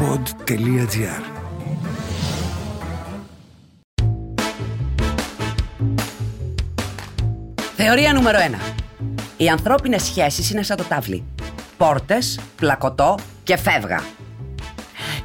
[0.00, 1.22] pod.gr
[7.76, 8.74] Θεωρία νούμερο 1.
[9.36, 11.24] Οι ανθρώπινες σχέσεις είναι σαν το τάβλι.
[11.76, 14.02] Πόρτες, πλακωτό και φεύγα.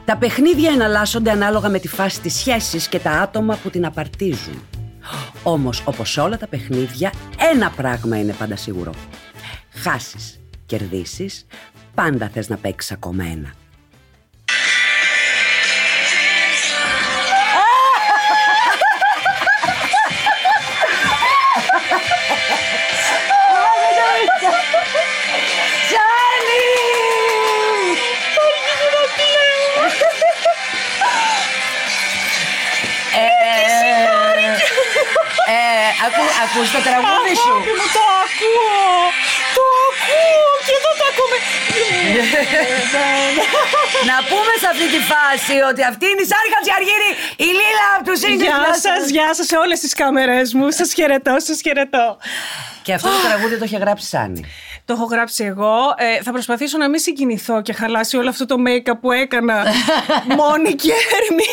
[0.05, 4.61] Τα παιχνίδια εναλλάσσονται ανάλογα με τη φάση της σχέσης και τα άτομα που την απαρτίζουν.
[5.43, 7.13] Όμως, όπως σε όλα τα παιχνίδια,
[7.51, 8.91] ένα πράγμα είναι πάντα σίγουρο.
[9.69, 11.45] Χάσεις, κερδίσεις,
[11.93, 13.53] πάντα θες να παίξεις ακόμα ένα.
[36.45, 37.53] Ακούς το τραγούδι σου.
[37.55, 38.95] Αγάπη μου, το ακούω!
[39.57, 41.37] Το ακούω και εδώ το ακούμε.
[44.09, 47.11] Να πούμε σε αυτή τη φάση ότι αυτή είναι η Σάρη Χατζιαργύρη,
[47.47, 48.47] η Λίλα από τους Ίγκρις.
[48.47, 50.65] Γεια σας, γεια σας σε όλες τις κάμερες μου.
[50.79, 52.05] Σας χαιρετώ, σας χαιρετώ.
[52.85, 54.41] Και αυτό το τραγούδι το είχε γράψει Σάνι.
[54.87, 55.75] Το έχω γράψει εγώ.
[55.97, 59.55] Ε, θα προσπαθήσω να μην συγκινηθώ και χαλάσει όλο αυτό το make-up που έκανα
[60.39, 61.49] μόνη και έρμη.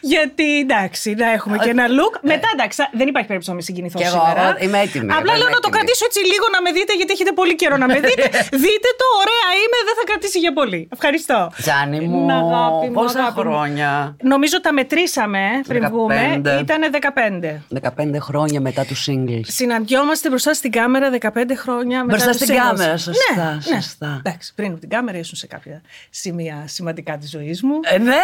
[0.00, 2.14] Γιατί εντάξει, να έχουμε και ένα look.
[2.32, 4.42] Μετά εντάξει, θα- δεν υπάρχει περίπτωση να μην συγκινηθώ Κι εγώ, σήμερα.
[4.48, 5.74] εγώ είμαι έτοιμη, εγώ Απλά είμαι λέω να το έτοιμη.
[5.76, 8.24] κρατήσω έτσι λίγο να με δείτε, γιατί έχετε πολύ καιρό να με δείτε.
[8.64, 10.80] δείτε το, ωραία είμαι, δεν θα κρατήσει για πολύ.
[10.96, 11.38] Ευχαριστώ.
[11.64, 13.40] Τζάνι μου, Να, αγάπη μου, πόσα αγάπη μου.
[13.42, 13.90] χρόνια;
[14.34, 15.90] Νομίζω τα μετρήσαμε πριν 15.
[15.90, 16.18] βγούμε.
[16.64, 17.80] Ήταν 15.
[18.04, 19.46] 15 χρόνια μετά τους singles.
[19.58, 21.28] Συναντιόμαστε μπροστά στην κάμερα 15
[21.62, 22.76] χρόνια μετά Μπροστά τους στην singles.
[22.76, 24.06] κάμερα, σωστά, Ναι, σωστά.
[24.06, 24.16] Ναι.
[24.24, 27.74] Εντάξει, πριν από την κάμερα ήσουν σε κάποια σημεία σημαντικά της ζωής μου.
[27.82, 28.14] Ε, ναι,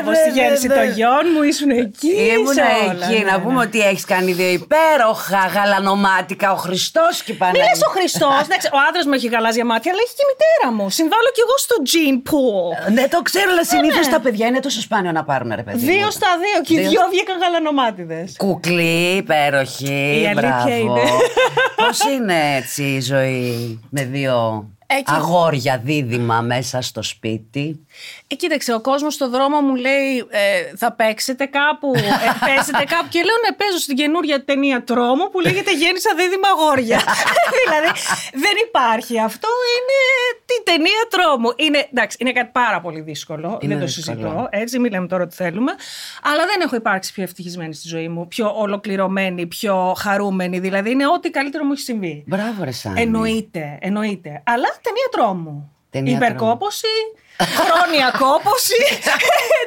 [0.00, 0.74] Όπως ναι, τη ναι, γέννηση ναι.
[0.74, 2.12] των γιών μου, ήσουν εκεί.
[2.34, 3.18] Ήμουν σε όλα, εκεί.
[3.18, 3.42] ναι, να ναι.
[3.44, 6.52] πούμε ότι έχεις κάνει δύο υπέροχα γαλανομάτικα.
[6.52, 7.64] Ο Χριστός και η Μη Παναγία.
[7.64, 8.36] λες ο Χριστός.
[8.76, 10.90] ο άντρας μου έχει γαλάζια μάτια, αλλά έχει και η μητέρα μου.
[10.90, 12.92] Συμβάλλω κι εγώ στο gene pool.
[12.96, 14.12] Ναι, το ξέρω, αλλά συνήθως ναι.
[14.12, 15.78] τα παιδιά είναι τόσο σπάνιο να πάρουν ρε παιδί.
[15.92, 16.10] Δύο μου.
[16.10, 18.34] στα δύο και οι Δύο δυο βγήκαν γαλανομάτιδες.
[18.36, 20.20] Κουκλή, υπέροχη.
[20.22, 21.02] Η αλήθεια είναι.
[21.76, 25.14] Πώς είναι έτσι η ζωή; Με δύο Έτσι.
[25.14, 27.86] αγόρια δίδυμα μέσα στο σπίτι.
[28.26, 32.00] Ε, κοίταξε, ο κόσμος στο δρόμο μου λέει ε, θα παίξετε κάπου, ε,
[32.46, 33.08] παίζετε κάπου.
[33.08, 37.00] Και λέω ναι, παίζω στην καινούρια ταινία τρόμου που λέγεται Γέννησα δίδυμα αγόρια.
[37.62, 37.88] δηλαδή
[38.32, 39.20] δεν υπάρχει.
[39.20, 39.98] Αυτό είναι
[40.50, 41.52] την ταινία τρόμου.
[41.56, 43.58] Είναι, εντάξει, είναι κάτι πάρα πολύ δύσκολο.
[43.60, 44.16] Είναι δεν το δύσκολο.
[44.16, 44.48] συζητώ.
[44.50, 45.72] Έτσι, μην λέμε τώρα ότι θέλουμε.
[46.22, 50.58] Αλλά δεν έχω υπάρξει πιο ευτυχισμένη στη ζωή μου, πιο ολοκληρωμένη, πιο χαρούμενη.
[50.58, 52.24] Δηλαδή είναι ό,τι καλύτερο μου έχει συμβεί.
[52.26, 53.00] Μπράβο, ρε Σάνι.
[53.00, 54.42] Εννοείται, εννοείται.
[54.46, 55.68] Αλλά ταινία τρόμου.
[55.90, 56.86] Ταινία Υπερκόπωση,
[57.40, 58.74] χρόνια κόπωση.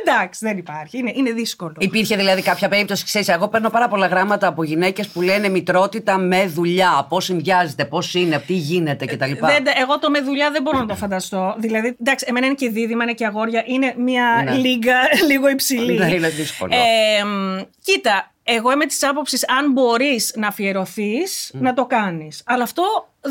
[0.05, 0.97] Εντάξει, δεν υπάρχει.
[0.97, 1.73] Είναι, είναι δύσκολο.
[1.77, 6.17] Υπήρχε δηλαδή κάποια περίπτωση, ξέρεις, εγώ παίρνω πάρα πολλά γράμματα από γυναίκες που λένε μητρότητα
[6.17, 7.05] με δουλειά.
[7.09, 9.31] Πώς συνδυάζεται, πώς είναι, τι γίνεται κτλ.
[9.39, 11.55] Δεν, εγώ το με δουλειά δεν μπορώ να το φανταστώ.
[11.57, 13.63] Δηλαδή, εντάξει, εμένα είναι και δίδυμα, είναι και αγόρια.
[13.67, 14.51] Είναι μια Ναι.
[14.55, 14.95] λίγα
[15.29, 15.97] λίγο υψηλή.
[15.97, 16.73] Ναι, είναι δύσκολο.
[16.75, 22.41] Ε, μ, κοίτα, εγώ είμαι της άποψης αν μπορείς να αφιερωθείς, να το κάνεις.
[22.45, 22.83] Αλλά αυτό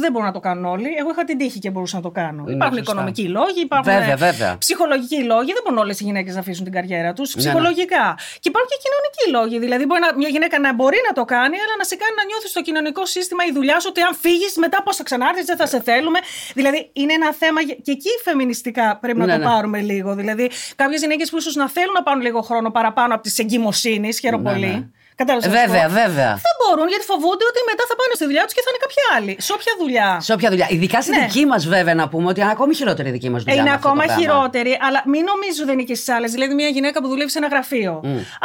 [0.05, 0.89] δεν μπορούν να το κάνουν όλοι.
[1.01, 2.43] Εγώ είχα την τύχη και μπορούσα να το κάνω.
[2.47, 2.91] Είναι υπάρχουν σωστά.
[2.93, 4.59] οικονομικοί λόγοι, υπάρχουν Βέβαια, ε, βέβαια.
[4.59, 5.51] ψυχολογικοί λόγοι.
[5.57, 7.29] Δεν μπορούν όλες οι γυναίκες να αφήσουν την καριέρα τους.
[7.35, 8.05] Ναι, Ψυχολογικά.
[8.43, 9.57] Και υπάρχουν και κοινωνικοί λόγοι.
[9.65, 12.25] Δηλαδή, μπορεί να, μια γυναίκα να μπορεί να το κάνει, αλλά να σε κάνει να
[12.31, 15.57] νιώθεις στο κοινωνικό σύστημα η δουλειά σου ότι αν φύγεις, μετά πώς θα ξανάρθεις, δεν
[15.61, 16.19] θα σε θέλουμε.
[16.59, 17.61] Δηλαδή, είναι ένα θέμα.
[17.61, 19.45] για- Και εκεί φεμινιστικά πρέπει να Ναι, το ναι.
[19.45, 20.15] πάρουμε λίγο.
[20.15, 24.19] Δηλαδή, κάποιες γυναίκες που ίσως να θέλουν να πάρουν λίγο χρόνο παραπάνω από τη εγκυμοσύνης,
[24.19, 24.93] χαίρομαι Ναι, πολύ.
[25.17, 25.25] Ναι.
[25.25, 26.31] Κατάλαβες Ε, τι να σου βέβαια, πω; βέβαια.
[26.47, 29.05] Δεν μπορούν γιατί φοβούνται ότι μετά θα πάνε στη δουλειά τους και θα είναι κάποια
[29.17, 29.33] άλλη.
[29.47, 30.09] Σε όποια δουλειά.
[30.27, 30.67] Σε όποια δουλειά.
[30.75, 31.21] Ειδικά στη Ναι.
[31.25, 33.55] δική μας, βέβαια, να πούμε ότι είναι ακόμη χειρότερη η δική μας δουλειά.
[33.61, 34.21] Είναι με αυτό το ακόμα πράγμα.
[34.23, 36.29] χειρότερη, αλλά μην νομίζω δεν είναι και στις άλλες.
[36.35, 37.93] Δηλαδή, μια γυναίκα που δουλεύει σε ένα γραφείο.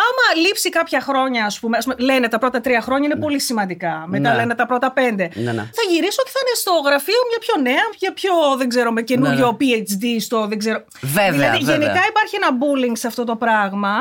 [0.06, 3.40] Άμα λείψει κάποια χρόνια, ας πούμε, ας πούμε, λένε τα πρώτα τρία χρόνια είναι πολύ
[3.50, 3.94] σημαντικά.
[4.14, 4.36] Μετά Ναι.
[4.40, 5.24] λένε τα πρώτα πέντε.
[5.46, 5.64] Ναι, ναι.
[5.78, 9.02] Θα γυρίσω και θα είναι στο γραφείο μια πιο νέα, μια πιο, δεν ξέρω, με
[9.02, 10.80] καινούριο Ναι, PhD στο, δεν ξέρω.
[11.02, 11.76] Βέβαια, δηλαδή, βέβαια.
[11.76, 13.94] γενικά υπάρχει ένα bullying σε αυτό το πράγμα.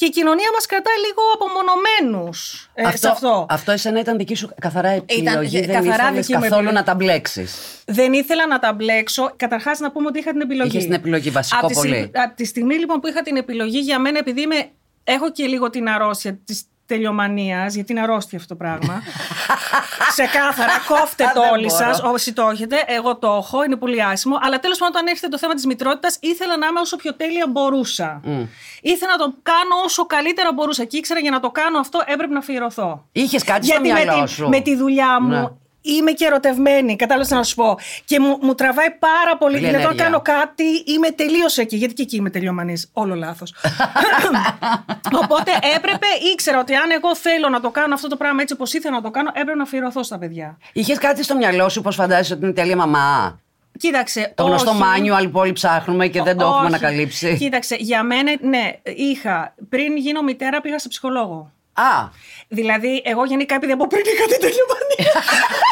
[0.00, 3.46] Και η κοινωνία μας κρατάει λίγο απομονωμένους ε, σε αυτό.
[3.48, 5.56] αυτό εσένα ήταν δική σου καθαρά επιλογή.
[5.58, 6.74] ε, δεν καθαρά ήθελες δική μου καθόλου επιλογή.
[6.76, 7.56] να τα μπλέξεις.
[7.86, 9.32] Δεν ήθελα να τα μπλέξω.
[9.36, 10.68] Καταρχάς, να πούμε ότι είχα την επιλογή.
[10.68, 11.94] Είχες την επιλογή, βασικό από τη, πολύ.
[11.94, 14.70] στιγμ- από τη στιγμή λοιπόν που είχα την επιλογή, για μένα, επειδή είμαι,
[15.04, 16.64] έχω και λίγο την αρρώστια της
[16.94, 19.02] τελειομανίας, γιατί είναι αρρώστια αυτό το πράγμα.
[20.14, 21.84] Ξεκάθαρα, κόφτε το Δεν όλοι μπορώ.
[21.84, 22.76] σας, όσοι το έχετε.
[22.86, 24.36] Εγώ το έχω, είναι πολύ άσχημο.
[24.40, 27.46] Αλλά τέλος πάντων, όταν έρχεται το θέμα της μητρότητας, ήθελα να είμαι όσο πιο τέλεια
[27.48, 28.20] μπορούσα.
[28.82, 30.84] Ήθελα να το κάνω όσο καλύτερα μπορούσα.
[30.84, 33.04] Και ήξερα για να το κάνω αυτό έπρεπε να αφιερωθώ.
[33.12, 35.48] Είχες κάτι στο Γιατί με μυαλό τη, σου; με τη δουλειά μου Ναι.
[35.82, 37.78] Είμαι και ερωτευμένη, κατάλαβες να σου πω.
[38.04, 39.52] Και μου, μου τραβάει πάρα πολύ.
[39.52, 40.04] Πολύ Δηλαδή, όταν ενέργεια.
[40.04, 41.76] κάνω κάτι, είμαι τελείως εκεί.
[41.76, 42.90] Γιατί και εκεί είμαι τελειομανής.
[42.92, 43.54] Όλο λάθος.
[45.22, 48.72] Οπότε έπρεπε, ήξερα ότι αν εγώ θέλω να το κάνω αυτό το πράγμα έτσι όπως
[48.72, 50.58] ήθελα να το κάνω, έπρεπε να αφιερωθώ στα παιδιά.
[50.72, 53.40] Είχες κάτι στο μυαλό σου, πώ φαντάζεσαι ότι είναι τέλεια μαμά;
[53.78, 54.32] Κοίταξε.
[54.36, 54.80] Το γνωστό όχι.
[54.82, 56.66] manual που όλοι ψάχνουμε και δεν το έχουμε Όχι.
[56.66, 57.36] ανακαλύψει.
[57.38, 59.54] Κοίταξε, για μένα, ναι, είχα.
[59.68, 61.52] Πριν γίνω μητέρα, πήγα σε ψυχολόγο.
[61.72, 62.08] Α,
[62.48, 65.22] Δηλαδή, εγώ γενικά επειδή από πριν είχα την τελειομανία.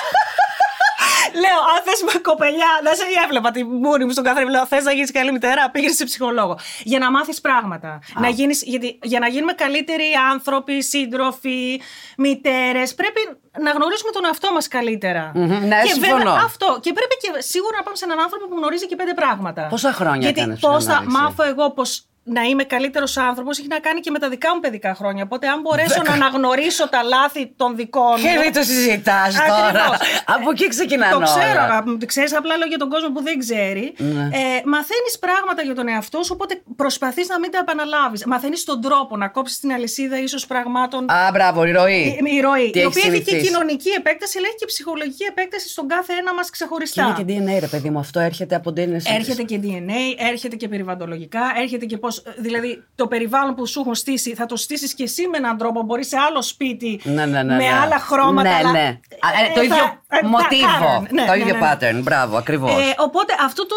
[1.45, 4.51] Λέω, αν θες με κοπελιά, να σε έβλεπα τη μούρη μου στον καθρέφτη.
[4.51, 6.59] Λέω, θες να γίνεις καλή μητέρα, πήγαινε σε ψυχολόγο.
[6.83, 7.99] Για να μάθεις πράγματα.
[8.21, 11.81] Να γίνεις, γιατί, για να γίνουμε καλύτεροι άνθρωποι, σύντροφοι,
[12.17, 13.21] μητέρες, πρέπει
[13.61, 15.33] να γνωρίσουμε τον εαυτό μας καλύτερα.
[15.35, 16.31] Μμμ, ναι, και συμφωνώ.
[16.31, 16.79] αυτό.
[16.83, 19.67] Και πρέπει και σίγουρα να πάμε σε έναν άνθρωπο που γνωρίζει και πέντε πράγματα.
[19.67, 21.83] Πόσα χρόνια Γιατί έκανες πώ θα ψυχανάλυση; μάθω εγώ πώ
[22.29, 25.23] να είμαι καλύτερος άνθρωπος έχει να κάνει και με τα δικά μου παιδικά χρόνια.
[25.25, 28.41] Οπότε, αν μπορέσω να αναγνωρίσω τα λάθη των δικών και μου.
[28.41, 29.67] μην το συζητάς τώρα.
[29.69, 29.99] Ακριβώς.
[30.27, 31.63] Από εκεί ξεκινάνε Το ξέρω, όλα.
[31.63, 31.99] αγάπη μου.
[32.07, 33.95] Ξέρεις, απλά λέω για τον κόσμο που δεν ξέρει.
[33.99, 34.23] Ναι.
[34.23, 38.25] Ε, Μαθαίνεις πράγματα για τον εαυτό σου, οπότε προσπαθείς να μην τα επαναλάβεις.
[38.25, 41.11] Μαθαίνεις τον τρόπο να κόψεις την αλυσίδα ίσως πραγμάτων.
[41.11, 42.21] Α, μπράβο, η ροή.
[42.27, 42.71] Η, η ροή.
[42.71, 43.47] Τι η έχεις οποία έχει και συνηθίσει.
[43.53, 47.03] κοινωνική επέκταση, αλλά έχει και ψυχολογική επέκταση στον κάθε ένα μας Και ξεχωριστά.
[47.03, 49.01] είναι και DNA, ρε παιδί μου, αυτό έρχεται από DNA.
[49.19, 52.18] Έρχεται και DNA, έρχεται και περιβαλλοντολογικά, έρχεται και πώς.
[52.39, 55.83] Δηλαδή, το περιβάλλον που σου έχουν στήσει, θα το στήσεις και εσύ με έναν τρόπο.
[55.83, 57.73] Μπορεί σε άλλο σπίτι, Ναι, ναι, ναι, με ναι.
[57.83, 58.49] άλλα χρώματα.
[58.49, 58.79] Ναι, αλλά- ναι.
[59.21, 60.67] Α, ε, το ε, ίδιο θα- ε, μοτίβο.
[60.67, 61.07] pattern.
[61.11, 61.73] Ναι, το ναι, ίδιο ναι, ναι.
[61.99, 62.03] pattern.
[62.03, 62.71] Μπράβο, ακριβώς.
[62.71, 63.75] Ε, οπότε αυτό το.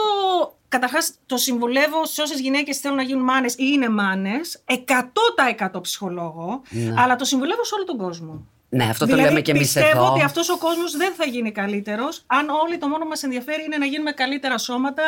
[0.67, 6.61] Καταρχάς, το συμβουλεύω σε όσες γυναίκες θέλουν να γίνουν μάνες ή είναι μάνες, 100% ψυχολόγο,
[6.97, 8.45] αλλά το συμβουλεύω σε όλο τον κόσμο.
[8.69, 10.11] ναι, αυτό το δηλαδή, λέμε και εμείς πιστεύω εδώ.
[10.11, 13.63] ότι αυτός ο κόσμος δεν θα γίνει καλύτερος αν όλοι το μόνο που μας ενδιαφέρει
[13.65, 15.03] είναι να γίνουμε καλύτερα σώματα,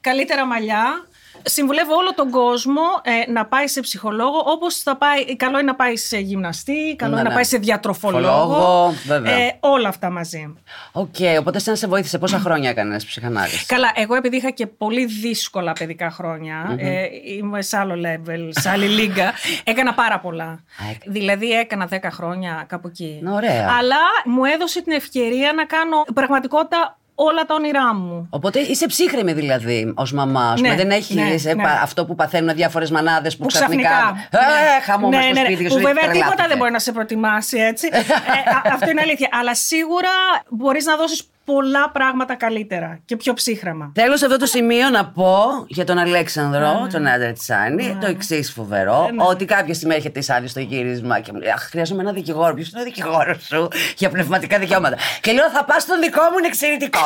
[0.00, 1.06] καλύτερα μαλλιά.
[1.42, 5.36] Συμβουλεύω όλο τον κόσμο ε, να πάει σε ψυχολόγο, όπως θα πάει.
[5.36, 7.34] Καλό είναι να πάει σε γυμναστή, καλό Ναι, είναι να ναι.
[7.34, 8.24] πάει σε διατροφολόγο.
[8.54, 9.34] Φολόγο, βέβαια.
[9.34, 10.54] Ε, όλα αυτά μαζί.
[10.92, 12.18] Οκ, οπότε σε σε βοήθησε.
[12.18, 17.02] Πόσα χρόνια έκανες ψυχανάλυση; Καλά, εγώ επειδή είχα και πολύ δύσκολα παιδικά χρόνια, ε,
[17.38, 19.32] είμαι σε άλλο level, σε άλλη λίγκα,
[19.64, 20.64] έκανα πάρα πολλά.
[20.90, 23.22] έκα- δηλαδή έκανα 10 χρόνια κάπου εκεί.
[23.32, 23.68] Ωραία.
[23.78, 28.26] Αλλά μου έδωσε την ευκαιρία να κάνω πραγματικότητα όλα τα όνειρά μου.
[28.30, 30.50] Οπότε είσαι ψύχρεμη δηλαδή ως μαμά.
[30.50, 30.68] ας πούμε.
[30.68, 31.62] Ναι, δεν έχεις ναι, είσαι ναι.
[31.62, 34.28] πα- αυτό που παθαίνουν διάφορες μανάδες που, Που ξαφνικά.
[34.30, 36.48] Ε, χαμό ναι, μες στο ναι, ναι, σπίτι και Που σου λέει, βέβαια τίποτα «Τρελάθηκε».
[36.48, 37.88] δεν μπορεί να σε προετοιμάσει έτσι.
[37.92, 39.28] ε, α- αυτό είναι αλήθεια.
[39.40, 40.08] Αλλά σίγουρα
[40.48, 43.92] μπορείς να δώσεις πολλά πράγματα καλύτερα και πιο ψύχρεμα.
[43.94, 48.06] Θέλω σε αυτό το σημείο να πω για τον Αλέξανδρο, τον άντρα της Άννη, το
[48.06, 49.08] εξής φοβερό.
[49.16, 52.54] Ότι κάποια στιγμή έρχεται η Σάνη στο γύρισμα και μου λέει: Αχ, χρειάζομαι ένα δικηγόρο.
[52.54, 56.38] Ποιος είναι ο δικηγόρος σου για πνευματικά δικαιώματα; Και λέω: Θα πας στον δικό μου,
[56.38, 56.98] είναι εξαιρετικό.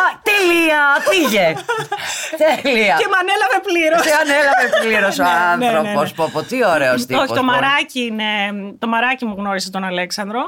[0.00, 1.54] Α, τελεία, πήγε.
[2.42, 2.96] Τέλεια.
[3.00, 4.02] Και με ανέλαβε πλήρως.
[4.06, 5.22] Σε ανέλαβε πλήρως ο
[5.58, 6.10] Ναι, ναι, ναι, άνθρωπος.
[6.10, 6.16] ναι.
[6.16, 7.22] Πω, πω, τι ωραίος τύπος.
[7.22, 8.24] Όχι, το μαράκι είναι.
[8.78, 10.40] Το μαράκι μου γνώρισε τον Αλέξανδρο.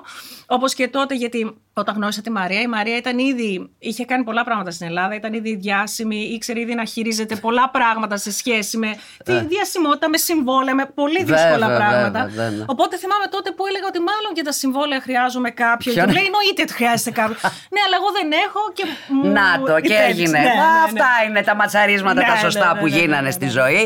[0.46, 3.50] Όπως και τότε, γιατί όταν γνώρισα τη Μαρία, η Μαρία ήταν ήδη.
[3.78, 8.16] είχε κάνει πολλά πράγματα στην Ελλάδα, ήταν ήδη διάσημη, ήξερε ήδη να χειρίζεται πολλά πράγματα
[8.16, 8.90] σε σχέση με
[9.24, 11.24] τη διασημότητα, με συμβόλαια, με πολύ Ε.
[11.24, 12.20] Βέβαια, δύσκολα βέβαια, πράγματα.
[12.40, 12.64] βέβαια.
[12.74, 15.94] Οπότε θυμάμαι τότε που έλεγα ότι μάλλον και τα συμβόλαια χρειάζομαι κάποιον.
[15.94, 17.38] Ποιον; Και μου λέει εννοείται ότι χρειάζεται κάποιον.
[17.74, 18.84] ναι, αλλά εγώ δεν έχω και.
[19.14, 20.10] μου Να το, και υπέδειξε.
[20.10, 20.38] έγινε.
[20.46, 20.84] Ναι, Μα ναι, ναι.
[20.88, 23.56] Αυτά είναι τα ματσαρίσματα Ναι, τα ναι, σωστά ναι, που ναι, γίνανε ναι, στη ναι.
[23.58, 23.82] ζωή.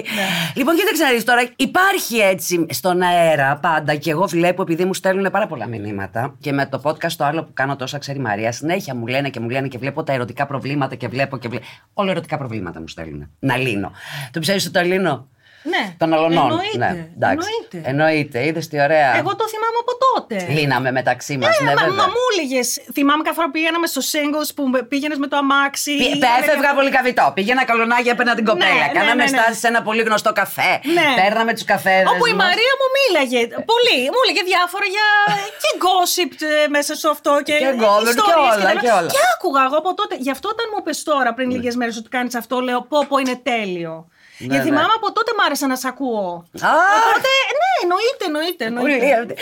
[0.59, 4.95] Λοιπόν, κοίταξε να δεις τώρα, υπάρχει έτσι στον αέρα πάντα και εγώ βλέπω επειδή μου
[4.95, 8.23] στέλνουν πάρα πολλά μηνύματα και με το podcast το άλλο που κάνω τόσα ξέρει η
[8.23, 11.49] Μαρία, συνέχεια μου λένε και μου λένε και βλέπω τα ερωτικά προβλήματα και βλέπω και
[11.49, 11.65] βλέπω.
[11.93, 13.31] Όλα ερωτικά προβλήματα μου στέλνουν.
[13.39, 13.93] Να λύνω.
[14.31, 15.29] Το πιστεύει ότι το λύνω;
[15.73, 15.85] Ναι.
[16.01, 16.49] Των αλωνών.
[16.51, 16.79] Εννοείται.
[16.79, 17.49] Ναι, εντάξει.
[17.49, 17.79] Εννοείται.
[17.91, 18.39] Εννοείται.
[18.47, 19.11] Είδες τι ωραία.
[19.21, 20.35] Εγώ το θυμάμαι από τότε.
[20.57, 21.59] Λύναμε μεταξύ μας.
[21.59, 21.97] Ε, ναι, μα, βέβαια.
[22.01, 22.69] μα μου έλεγες.
[22.97, 25.93] Θυμάμαι κάθε φορά που πηγαίναμε στο singles που πήγαινες με το αμάξι.
[26.01, 27.27] Πι- Είχαμε Έφευγα πολύ καβιτό.
[27.37, 28.85] Πήγαινα καλονάγια, έπαιρνα την κοπέλα.
[28.87, 29.35] ναι, Κάναμε ναι, ναι.
[29.37, 30.73] στάσεις σε ένα πολύ γνωστό καφέ.
[30.97, 31.09] Ναι.
[31.21, 32.09] Παίρναμε τους καφέδες.
[32.13, 33.41] Όπου η Μαρία μου μίλαγε
[33.73, 33.99] πολύ.
[34.13, 35.07] Μου έλεγε διάφορα για.
[35.63, 36.33] και gossip
[36.65, 37.33] ε, μέσα σε αυτό.
[37.47, 39.09] Και, Και golden και ιστορίες όλα, τα- και όλα.
[39.15, 40.15] Και άκουγα εγώ από τότε.
[40.27, 43.17] Γι' αυτό όταν μου πες τώρα πριν λίγες μέρες ότι κάνεις αυτό, λέω πω πω
[43.19, 43.95] είναι τέλειο.
[44.39, 44.75] Ναι, Γιατί ναι.
[44.75, 46.45] θυμάμαι από τότε μ' άρεσε να σ' ακούω.
[46.61, 46.69] Α!
[47.07, 47.29] Οπότε,
[47.61, 48.65] ναι, εννοείται, εννοείται.
[48.65, 48.99] εννοείται.
[48.99, 49.35] Πολύ αυτή.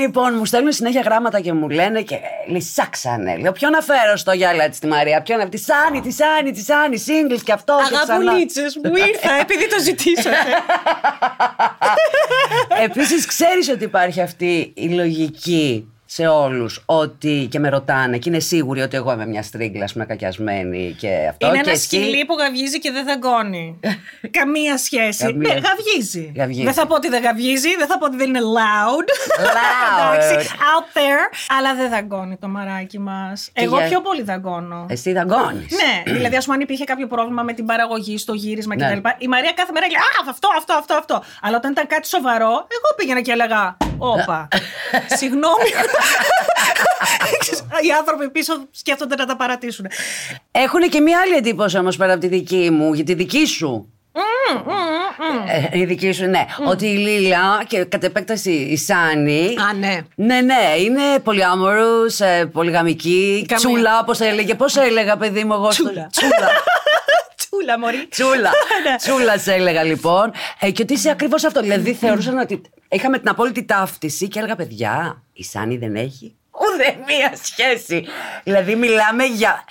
[0.00, 3.36] Λοιπόν, μου στέλνουν συνέχεια γράμματα και μου λένε και λυσάξανε.
[3.36, 6.50] Λέω, ποιον να φέρω στο γυάλα τη τη Μαρία, ποιον να τη Σάνι, τη Σάνι,
[6.52, 7.76] τη Σάνι, σύγκλι και αυτό.
[7.88, 8.14] και ξανά.
[8.14, 10.36] Αγαπουλίτσες μου ήρθα επειδή το ζητήσατε.
[12.84, 18.38] Επίσης, ξέρεις ότι υπάρχει αυτή η λογική σε όλους ότι και με ρωτάνε και είναι
[18.38, 21.46] σίγουροι ότι εγώ είμαι μια στρίγκλα, με κακιασμένη και αυτό.
[21.46, 23.80] Είναι και ένας εσύ- σκυλί που γαυγίζει και δεν δαγκώνει.
[24.38, 25.24] Καμία σχέση.
[25.24, 26.32] Καμία- Ναι, γαυγίζει.
[26.36, 26.64] Γαυγίζει.
[26.64, 29.08] Δεν θα πω ότι δεν γαυγίζει, δεν θα πω ότι δεν είναι loud.
[29.44, 30.14] Loud.
[30.16, 31.22] Εντάξει, out there.
[31.58, 33.50] Αλλά δεν δαγκώνει το μαράκι μας.
[33.52, 34.86] Εγώ για- πιο πολύ δαγκώνω.
[34.88, 35.66] Εσύ δαγκώνεις.
[35.80, 38.86] Ναι, δηλαδή, ας πούμε, αν υπήρχε κάποιο πρόβλημα με την παραγωγή, στο γύρισμα Ναι.
[38.86, 39.08] κτλ.
[39.18, 41.22] Η Μαρία κάθε μέρα έλεγε Α, αυτό, αυτό, αυτό, αυτό.
[41.42, 44.48] Αλλά όταν ήταν κάτι σοβαρό, εγώ πήγαινα και έλεγα Όπα.
[45.18, 45.70] Συγγνώμη.
[47.88, 49.86] Οι άνθρωποι πίσω σκέφτονται να τα παρατήσουν.
[50.50, 53.92] Έχουν και μία άλλη εντύπωση όμως πέρα από τη δική μου, για τη δική σου.
[55.72, 56.44] Ε, η δική σου, ναι.
[56.66, 59.54] Ότι η Λίλα και κατ' επέκταση η Σάνι.
[59.70, 60.00] Α, ναι.
[60.14, 63.44] Ναι, ναι, είναι πολυάμορους, ε, πολυγαμική.
[63.48, 63.68] Καμία.
[63.68, 64.54] Τσούλα, όπως έλεγε.
[64.54, 65.70] Πώς έλεγα, παιδί μου, εγώ.
[65.70, 66.06] στο- Τσούλα.
[66.10, 66.30] Τσούλα.
[67.56, 68.06] Τσούλα, μωρή.
[68.08, 68.50] Τσούλα.
[68.88, 68.96] Ναι.
[68.96, 70.32] Τσούλα, σε έλεγα λοιπόν.
[70.60, 71.60] Ε, και ότι είσαι ακριβώς αυτό.
[71.60, 76.96] Δηλαδή θεωρούσαν ότι είχαμε την απόλυτη ταύτιση και έλεγα, παιδιά, η Σάνι δεν έχει ούτε
[77.06, 78.04] μία σχέση.
[78.44, 79.64] Δηλαδή μιλάμε για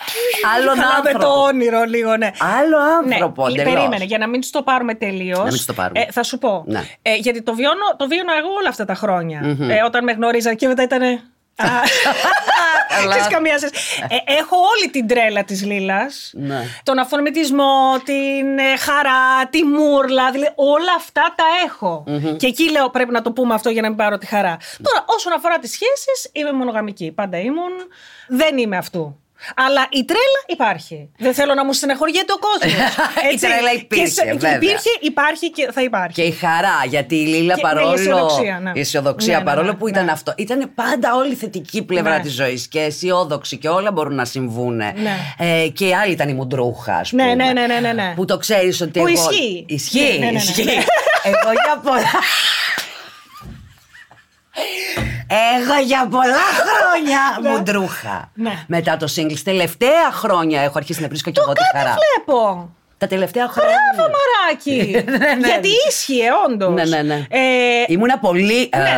[0.56, 1.42] άλλον Χαλάμε το άνθρωπο.
[1.42, 2.32] όνειρο λίγο, ναι.
[2.60, 3.48] Άλλο άνθρωπο.
[3.48, 3.74] Ναι, εντελώς.
[3.74, 5.38] περίμενε, για να μην στο πάρουμε τελείως.
[5.38, 6.08] Να μην στο πάρουμε.
[6.12, 6.64] θα σου πω.
[6.68, 6.84] Ναι.
[7.02, 9.58] Ε, γιατί το βιώνω, το βίωνα εγώ όλα αυτά τα χρόνια.
[9.70, 11.31] Ε, όταν με γνωρίζαν και μετά ήταν.
[12.96, 13.10] Καλά.
[13.10, 13.74] Ξέρεις καμία σχέση.
[14.10, 16.31] Ε, έχω όλη την τρέλα της Λίλας.
[16.34, 16.63] Ναι.
[16.84, 20.31] Τον αφορμητισμό, την ε, χαρά, τη μούρλα.
[20.31, 22.03] Δηλαδή όλα αυτά τα εχω
[22.38, 24.58] Και εκεί λέω πρέπει να το πούμε αυτό για να μην πάρω τη χαρά.
[24.81, 27.12] Τώρα όσον αφορά τις σχέσεις είμαι μονογαμική.
[27.12, 27.72] Πάντα ήμουν.
[28.27, 29.21] Δεν είμαι αυτού.
[29.55, 31.10] Αλλά η τρέλα υπάρχει.
[31.17, 32.74] Δεν θέλω να μου στεναχωριέται ο κόσμος.
[33.33, 34.55] Η τρέλα υπήρχε, βέβαια.
[34.55, 36.13] Υπήρχε, υπάρχει και θα υπάρχει.
[36.13, 37.91] Και η χαρά, γιατί η Λίλα Και- παρόλο.
[37.91, 38.71] ναι, η αισιοδοξία, ναι.
[38.74, 40.12] η αισιοδοξία, Ναι, ναι, παρόλο ναι, που ήταν ναι.
[40.12, 40.33] αυτό.
[40.38, 42.19] Ήταν πάντα όλη η θετική πλευρά Ναι.
[42.21, 44.75] της ζωής και αισιόδοξη και όλα μπορούν να συμβούν.
[44.75, 44.93] Ναι.
[45.38, 47.24] Ε, και η άλλη ήταν η μουντρούχα, ας πούμε.
[47.24, 48.13] Ναι, ναι, ναι, ναι, ναι, ναι.
[48.15, 49.00] Που το ξέρεις ότι.
[49.00, 49.29] Που εγώ...
[49.31, 49.65] ισχύει.
[49.67, 50.38] Ισχύει, Ναι, ναι, ναι, ναι.
[50.38, 50.62] ισχύει.
[51.24, 52.19] εγώ για πολλά.
[55.58, 58.32] Εγώ για πολλά χρόνια μουντρούχα.
[58.34, 58.54] Ναι.
[58.68, 61.96] Μετά το singles, τελευταία χρόνια έχω αρχίσει να βρίσκω και εγώ τη χαρά.
[62.26, 62.70] Βλέπω.
[62.98, 63.76] Τα τελευταία χρόνια.
[63.96, 64.92] Μπράβο, μαράκι.
[65.26, 65.48] Ναι, ναι.
[65.48, 66.74] Γιατί ίσχυε, όντως.
[66.74, 67.26] Ναι, ναι, ναι.
[67.30, 67.40] Ε,
[67.88, 68.70] Ήμουνα πολύ.
[68.72, 68.90] ε, ναι.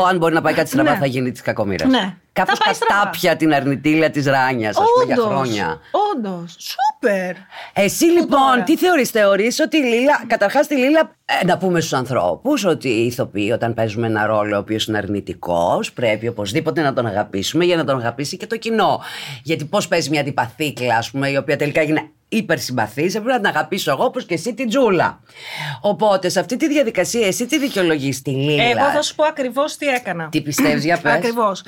[0.00, 0.96] ο- αν μπορεί να πάει κάτι στραβά, Ναι.
[0.96, 1.90] θα γίνει της κακομοίρας.
[1.90, 2.14] Ναι.
[2.32, 3.04] Κάπως Θα πάει τα στραβά.
[3.04, 5.80] τάπια την αρνητήλα της Ράνιας, ας πούμε, για χρόνια.
[6.14, 6.56] Όντως.
[7.02, 7.34] Σούπερ.
[7.72, 8.62] Εσύ λοιπόν, τώρα.
[8.62, 12.88] τι θεωρείς, θεωρείς ότι η Λίλα, καταρχάς τη Λίλα, ε, να πούμε στους ανθρώπους ότι
[12.88, 17.64] οι ηθοποιοί όταν παίζουμε ένα ρόλο ο οποίος είναι αρνητικός πρέπει οπωσδήποτε να τον αγαπήσουμε
[17.64, 19.00] για να τον αγαπήσει και το κοινό.
[19.42, 23.46] Γιατί πώς παίζει μια αντιπαθήκλα, ας πούμε, η οποία τελικά έγινε υπερσυμπαθής, έπρεπε να την
[23.46, 25.20] αγαπήσω εγώ όπως και εσύ την Τζούλα.
[25.80, 29.76] Οπότε σε αυτή τη διαδικασία εσύ τι δικαιολογείς τη Λίλα; Εγώ θα σου πω ακριβώς
[29.76, 30.28] τι έκανα.
[30.28, 31.12] Τι πιστεύεις, για πες.
[31.12, 31.64] Ακριβώς.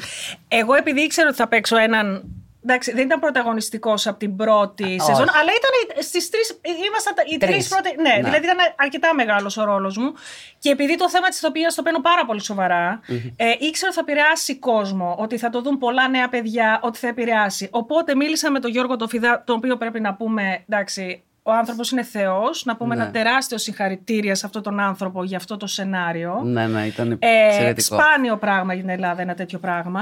[0.48, 2.22] Εγώ επειδή ήξερα ότι θα παίξω έναν.
[2.66, 6.60] Εντάξει, δεν ήταν πρωταγωνιστικός από την πρώτη σεζόν, αλλά ήταν στις τρεις.
[6.88, 7.68] Ήμασταν τα- οι τρεις Τρεις.
[7.68, 7.90] πρώτε.
[8.02, 8.14] Ναι, Ναι.
[8.22, 10.12] δηλαδή ήταν αρκετά μεγάλος ο ρόλος μου.
[10.58, 13.00] Και επειδή το θέμα της ηθοποιίας το παίρνω πάρα πολύ σοβαρά,
[13.36, 17.08] ε, ήξερα ότι θα επηρεάσει κόσμο, ότι θα το δουν πολλά νέα παιδιά, ότι θα
[17.08, 17.68] επηρεάσει.
[17.70, 21.90] Οπότε μίλησα με τον Γιώργο το Φιδά, τον οποίο πρέπει να πούμε, εντάξει, ο άνθρωπος
[21.90, 22.64] είναι Θεός.
[22.64, 23.02] Να πούμε Ναι.
[23.02, 26.40] ένα τεράστιο συγχαρητήρια σε αυτόν τον άνθρωπο για αυτό το σενάριο.
[26.44, 27.94] Ναι, ναι, ήταν Ε, εξαιρετικό.
[28.00, 30.00] σπάνιο πράγμα για την Ελλάδα ένα τέτοιο πράγμα.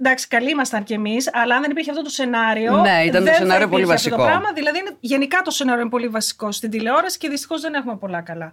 [0.00, 2.76] Εντάξει, καλοί ήμασταν κι εμείς, αλλά αν δεν υπήρχε αυτό το σενάριο.
[2.76, 4.16] Ναι, ήταν το δεν θα σενάριο πολύ υπήρχε αυτό βασικό.
[4.16, 4.52] Το πράγμα.
[4.54, 8.20] Δηλαδή, είναι, γενικά το σενάριο είναι πολύ βασικό στην τηλεόραση και δυστυχώς δεν έχουμε πολλά
[8.20, 8.52] καλά.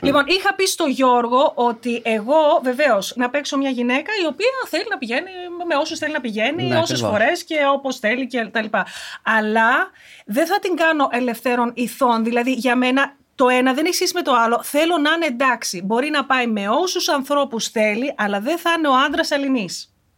[0.00, 4.86] Λοιπόν, είχα πει στο Γιώργο ότι εγώ βεβαίως να παίξω μια γυναίκα η οποία θέλει
[4.90, 5.30] να πηγαίνει
[5.68, 7.10] με όσους θέλει να πηγαίνει, Ναι, όσες ακριβώς.
[7.10, 8.86] φορές και όπως θέλει και τα λοιπά.
[9.22, 9.90] Αλλά
[10.26, 12.24] δεν θα την κάνω ελευθέρων ηθών.
[12.24, 14.60] Δηλαδή, για μένα το ένα δεν έχει σχέση με το άλλο.
[14.62, 15.82] Θέλω να είναι εντάξει.
[15.84, 19.68] Μπορεί να πάει με όσους ανθρώπους θέλει, αλλά δεν θα είναι ο άντρας Αλληνή.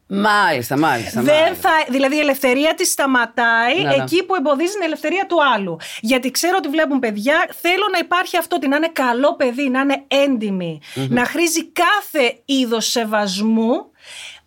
[0.07, 1.23] Μάλιστα, μάλιστα.
[1.23, 1.69] Δεν μάλιστα.
[1.69, 4.03] θα, δηλαδή η ελευθερία της σταματάει Ναι, ναι.
[4.03, 5.77] εκεί που εμποδίζει την ελευθερία του άλλου.
[6.01, 9.81] Γιατί ξέρω ότι βλέπουν παιδιά, θέλω να υπάρχει αυτό, ότι να είναι καλό παιδί, να
[9.81, 13.93] είναι έντιμη, να χρήζει κάθε είδος σεβασμού.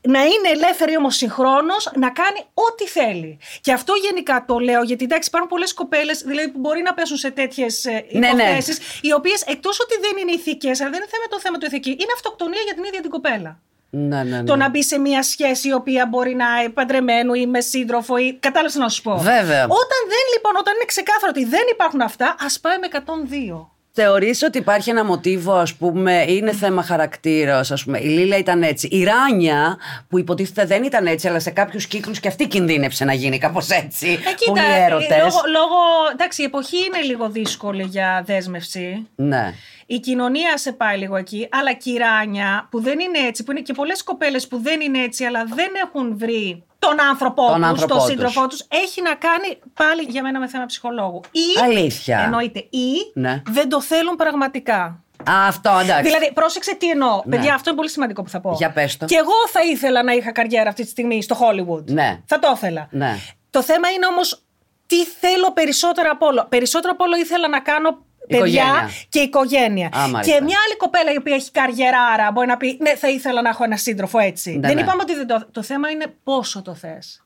[0.02, 3.40] Να είναι ελεύθερη όμω συγχρόνω να κάνει ό,τι θέλει.
[3.62, 7.18] Και αυτό γενικά το λέω, γιατί εντάξει, υπάρχουν πολλές κοπέλες δηλαδή, που μπορεί να πέσουν
[7.18, 8.28] σε τέτοιες Ναι, ναι.
[8.28, 11.66] υποθέσεις, οι οποίες εκτός ότι δεν είναι ηθικές, αλλά δεν είναι θέμα το θέμα του
[11.66, 13.60] ηθική, είναι αυτοκτονία για την ίδια την κοπέλα.
[13.98, 14.44] Ναι, ναι, ναι.
[14.44, 18.18] Το να μπει σε μια σχέση η οποία μπορεί να είναι παντρεμένου ή με σύντροφο
[18.18, 18.38] ή.
[18.40, 19.64] Κατάλαβες να σου πω; Βέβαια.
[19.64, 23.77] Όταν δεν λοιπόν, όταν είναι ξεκάθαρο ότι δεν υπάρχουν αυτά, ας πάει με 102.
[24.00, 28.00] Θεωρείς ότι υπάρχει ένα μοτίβο, ας πούμε, είναι θέμα χαρακτήρας, ας πούμε.
[28.00, 28.88] Η Λίλα ήταν έτσι.
[28.92, 29.78] Η Ράνια,
[30.10, 33.70] που υποτίθεται δεν ήταν έτσι, αλλά σε κάποιους κύκλους και αυτή κινδύνεψε να γίνει κάπως
[33.70, 34.08] έτσι.
[34.08, 35.18] Ε, κοίτα, Πολύ ε, έρωτες.
[35.18, 35.78] λόγω, λόγω.
[36.12, 39.08] Εντάξει, η εποχή είναι λίγο δύσκολη για δέσμευση.
[39.16, 39.54] Ναι.
[39.86, 43.52] Η κοινωνία σε πάει λίγο εκεί, αλλά και η Ράνια που δεν είναι έτσι, που
[43.52, 47.56] είναι και πολλές κοπέλες που δεν είναι έτσι, αλλά δεν έχουν βρει τον άνθρωπό Τον
[47.62, 48.08] τους, άνθρωπό τον τους.
[48.10, 51.22] σύντροφό τους, έχει να κάνει πάλι για μένα με θέμα ψυχολόγου.
[51.32, 52.20] Ή, Αλήθεια.
[52.20, 52.60] Εννοείται.
[52.60, 53.42] Ή Ναι.
[53.50, 55.04] δεν το θέλουν πραγματικά.
[55.30, 56.04] Α, αυτό εντάξει.
[56.04, 57.22] Δηλαδή, πρόσεξε τι εννοώ.
[57.26, 57.36] Ναι.
[57.36, 58.54] Παιδιά, αυτό είναι πολύ σημαντικό που θα πω.
[58.58, 59.06] Για πες το.
[59.06, 61.84] Και εγώ θα ήθελα να είχα καριέρα αυτή τη στιγμή στο Hollywood.
[61.86, 62.20] Ναι.
[62.26, 62.88] Θα το ήθελα.
[62.92, 63.16] Ναι.
[63.50, 64.42] Το θέμα είναι όμως
[64.86, 66.46] τι θέλω περισσότερο από όλο.
[66.50, 68.90] Περισσότερο από όλο ήθελα να κάνω παιδιά Οικογένεια.
[69.10, 69.88] και οικογένεια.
[69.98, 70.22] Α, μάλιστα.
[70.38, 73.50] και μια άλλη κοπέλα η οποία έχει καριεράρα μπορεί να πει Ναι, θα ήθελα να
[73.50, 74.52] έχω ένα σύντροφο έτσι.
[74.58, 74.82] Ναι, δεν ναι.
[74.82, 75.48] είπαμε ότι δεν το.
[75.52, 77.22] Το θέμα είναι πόσο το θες.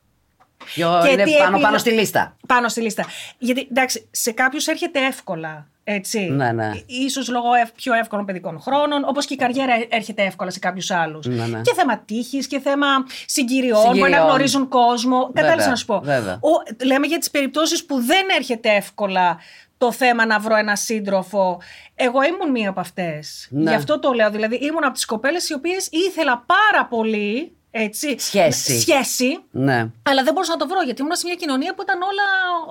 [0.66, 2.36] Ποιο Και είναι τι πάνω, επιλο- πάνω στη λίστα.
[2.48, 3.06] Πάνω στη λίστα.
[3.38, 5.68] Γιατί εντάξει, σε κάποιους έρχεται εύκολα.
[5.84, 6.20] Έτσι.
[6.20, 6.72] Ναι, ναι.
[6.86, 10.92] Ίσως λόγω ευ- πιο εύκολων παιδικών χρόνων, όπως και η καριέρα έρχεται εύκολα σε κάποιους
[10.92, 11.26] άλλους.
[11.26, 11.62] Ναι, ναι.
[11.62, 12.88] Και θέμα τύχης και θέμα
[13.26, 14.00] συγκυριών, Συγκυριών.
[14.00, 15.18] μπορεί να γνωρίζουν κόσμο.
[15.34, 16.00] Κατάλαβες Βέβαια, να σου πω.
[16.04, 16.34] βέβαια.
[16.34, 19.40] Ο, λέμε για τις περιπτώσεις που δεν έρχεται εύκολα
[19.82, 21.62] το θέμα να βρω ένα σύντροφο.
[21.96, 23.48] Εγώ ήμουν μία από αυτές.
[23.52, 23.70] Ναι.
[23.70, 24.30] Γι' αυτό το λέω.
[24.32, 27.56] Δηλαδή, ήμουν από τις κοπέλες οι οποίες ήθελα πάρα πολύ.
[27.74, 28.80] Έτσι, Σχέση.
[28.80, 29.88] σχέση Ναι.
[30.04, 32.24] αλλά δεν μπορούσα να το βρω γιατί ήμουν σε μια κοινωνία που ήταν όλα.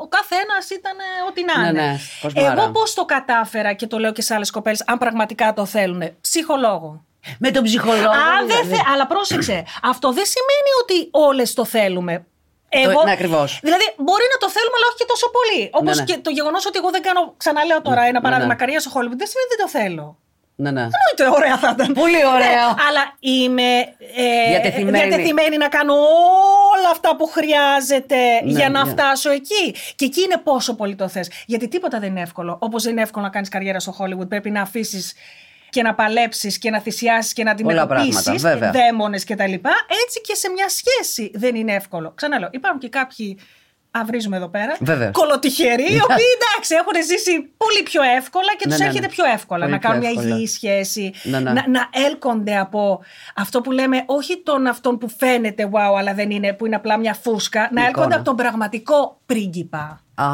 [0.02, 1.80] Ο κάθε ένα ήταν ε, ό,τι να Ναι, είναι.
[1.90, 2.52] ναι, κοσμάρα.
[2.62, 6.02] Εγώ πώς το κατάφερα και το λέω και σε άλλες κοπέλες, αν πραγματικά το θέλουν.
[6.20, 7.04] Ψυχολόγο.
[7.38, 8.08] Με τον ψυχολόγο.
[8.10, 8.68] Αν δεν δηλαδή.
[8.68, 8.76] θε...
[8.92, 12.26] Αλλά πρόσεξε, αυτό δεν σημαίνει ότι όλες το θέλουμε.
[12.72, 13.50] Εγώ, ναι, ακριβώς.
[13.62, 15.60] Δηλαδή, μπορεί να το θέλουμε, αλλά όχι και τόσο πολύ.
[15.78, 16.08] Όπως Ναι, ναι.
[16.08, 17.22] και το γεγονός ότι εγώ δεν κάνω.
[17.42, 18.60] Ξαναλέω τώρα ένα ναι, παράδειγμα ναι.
[18.60, 20.06] καριέρας στο Hollywood, δεν σημαίνει ότι δεν το θέλω.
[20.62, 20.86] Ναι, ναι.
[20.96, 21.92] Εννοείται, ωραία θα ήταν.
[22.02, 22.66] Πολύ ωραίο.
[22.68, 23.70] Ναι, αλλά είμαι
[24.16, 25.08] ε, Διατεθειμένη.
[25.08, 25.94] διατεθειμένη να κάνω
[26.74, 28.90] όλα αυτά που χρειάζεται Ναι, για να ναι.
[28.90, 29.74] φτάσω εκεί.
[29.96, 31.30] Και εκεί είναι πόσο πολύ το θες.
[31.46, 32.56] Γιατί τίποτα δεν είναι εύκολο.
[32.60, 35.12] Όπως δεν είναι εύκολο να κάνεις καριέρα στο Hollywood, πρέπει να αφήσεις
[35.70, 38.70] και να παλέψεις και να θυσιάσεις και να Πολλά πράγματα, αντιμετωπίσεις βέβαια.
[38.70, 39.52] δαίμονες κτλ.
[40.04, 42.12] Έτσι και σε μια σχέση δεν είναι εύκολο.
[42.14, 43.38] Ξαναλέω, υπάρχουν και κάποιοι.
[43.92, 44.76] Αυρίζουμε εδώ πέρα.
[44.80, 45.10] Βεβαίως.
[45.12, 49.12] Κολοτυχεροί, οι οποίοι εντάξει έχουν ζήσει πολύ πιο εύκολα και Ναι, τους ναι, έρχεται ναι.
[49.12, 50.34] πιο εύκολα Πολύ να πιο κάνουν μια εύκολα.
[50.34, 51.12] υγιή σχέση.
[51.22, 51.52] Ναι, ναι.
[51.52, 53.00] Να, να έλκονται από
[53.36, 56.98] αυτό που λέμε, όχι τον αυτόν που φαίνεται wow, αλλά δεν είναι, που είναι απλά
[56.98, 57.86] μια φούσκα, να Εικόνα.
[57.86, 60.00] έλκονται από τον πραγματικό πρίγκιπα.
[60.14, 60.26] Α.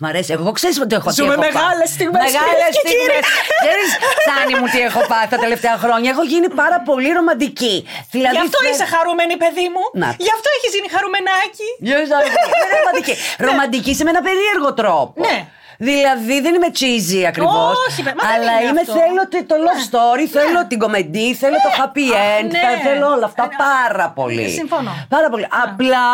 [0.00, 0.30] Μ' αρέσει.
[0.38, 1.94] Εγώ ξέρω ότι έχω Ζούμε τι έχω μεγάλες πάθει.
[1.96, 3.18] στιγμές, Μεγάλες κυρίες και στιγμέ.
[3.62, 3.88] Ξέρεις,
[4.26, 6.08] Σάνι μου, τι έχω πάθει τα τελευταία χρόνια.
[6.14, 7.76] Έχω γίνει πάρα πολύ ρομαντική.
[8.14, 9.82] Δηλαδή, Γι' αυτό θε- είσαι χαρούμενη, παιδί μου.
[10.02, 10.08] Να.
[10.26, 11.68] Γι' αυτό έχεις γίνει χαρούμενάκι.
[11.88, 12.22] Γεια σας.
[12.54, 13.14] Είναι ρομαντική.
[13.46, 15.14] Ρομαντική σε με ένα περίεργο τρόπο.
[15.26, 15.36] Ναι.
[15.88, 17.72] Δηλαδή δεν είμαι cheesy ακριβώς.
[17.88, 18.92] Όχι, μα δεν Αλλά είναι είμαι, αυτό.
[19.02, 22.58] θέλω το, το love story, θέλω την κομμεντή, θέλω το happy end, ναι.
[22.64, 23.56] θα- θέλω όλα αυτά Ναι.
[23.66, 24.48] πάρα πολύ.
[24.48, 24.92] Συμφωνώ.
[25.08, 25.46] Πάρα πολύ.
[25.64, 26.04] Απλά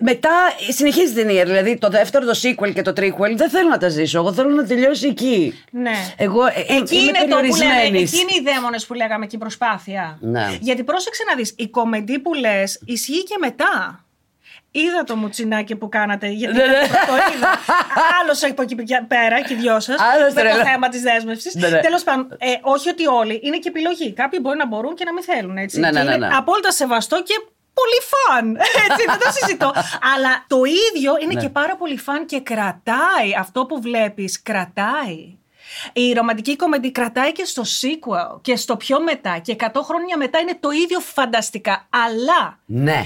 [0.00, 0.30] μετά
[0.68, 1.44] συνεχίζει την ταινία.
[1.44, 4.18] Δηλαδή το δεύτερο, το sequel και το prequel δεν θέλω να τα ζήσω.
[4.18, 5.62] Εγώ θέλω να τελειώσει εκεί.
[5.70, 5.92] Ναι.
[6.16, 8.12] Εγώ ε, ε, Εκεί είμαι είναι το που λέμε, περιορισμένης.
[8.12, 10.18] εκεί είναι οι δαίμονες που λέγαμε και η προσπάθεια.
[10.20, 10.46] Ναι.
[10.60, 14.02] Γιατί πρόσεξε να δεις, η κομμεντή που λες ισχύει και μετά.
[14.70, 16.78] Είδα το μουτσινάκι που κάνατε, γιατί Ναι, ναι.
[17.06, 17.48] το είδα.
[18.20, 18.74] Άλλο από εκεί
[19.08, 19.96] πέρα και οι δυο σας.
[20.14, 20.64] Άλλος Με το τρελό.
[20.64, 21.54] θέμα της δέσμευσης.
[21.54, 21.80] Ναι, ναι.
[21.80, 24.12] Τέλος πάντων, ε, όχι ότι όλοι, είναι και επιλογή.
[24.12, 25.56] Κάποιοι μπορεί να μπορούν και να μην θέλουν.
[25.56, 25.80] Έτσι.
[25.80, 26.34] Ναι, ναι, Και ναι, είναι ναι.
[26.36, 27.34] απόλυτα σεβαστό και
[27.78, 28.56] πολύ φαν.
[28.90, 29.72] Έτσι, δεν το συζητώ.
[30.14, 31.40] Αλλά το ίδιο είναι Ναι.
[31.40, 33.34] και πάρα πολύ φαν και κρατάει.
[33.38, 35.36] Αυτό που βλέπεις κρατάει.
[35.92, 40.38] Η ρομαντική κομμεντή κρατάει και στο sequel και στο πιο μετά και 100 χρόνια μετά
[40.38, 41.88] είναι το ίδιο φανταστικά.
[41.90, 43.04] Αλλά Ναι.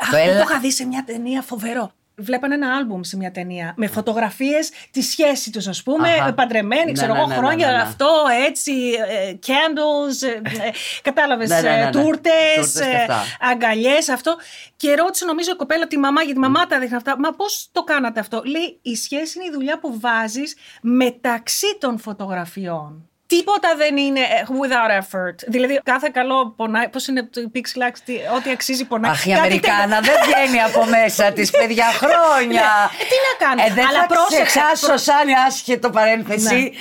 [0.00, 1.92] Αχ, Το δεν έλα- το είχα δει σε μια ταινία φοβερό.
[2.16, 6.34] Βλέπανε ένα άλμπουμ σε μια ταινία με φωτογραφίες τη σχέση τους, ας πούμε, Αχα.
[6.34, 7.82] παντρεμένοι, Ναι, ξέρω ναι, εγώ, ναι, ναι, χρόνια ναι, ναι.
[7.82, 8.08] αυτό,
[8.48, 8.72] έτσι,
[9.08, 10.70] ε, candles, ε, ε,
[11.02, 11.90] κατάλαβες, Ναι, ναι, ναι, ναι.
[11.90, 13.22] τούρτες, Τούρτες και αυτά.
[13.40, 14.36] αγκαλιές, αυτό.
[14.76, 17.18] Και ρώτησε, νομίζω, η κοπέλα τη μαμά, γιατί η μαμά τα δείχνει αυτά.
[17.18, 21.98] Μα πώς το κάνατε αυτό; Λέει, η σχέση είναι η δουλειά που βάζεις μεταξύ των
[21.98, 23.08] φωτογραφιών.
[23.26, 24.24] Τίποτα δεν είναι ε,
[24.60, 25.34] without effort.
[25.46, 26.88] Δηλαδή, κάθε καλό πονάει.
[26.88, 29.10] Πώς είναι το pixel art, τι- ό,τι αξίζει πονάει.
[29.10, 32.62] Αχ, η Κάτι Αμερικάνα δεν βγαίνει από μέσα της, παιδιά, χρόνια.
[33.00, 33.62] Ε, τι να κάνω.
[33.66, 34.44] Ε, δεν Αλλά θα πρόσεξε.
[34.44, 36.72] ξεχάσω, σαν άσχετο παρένθεση.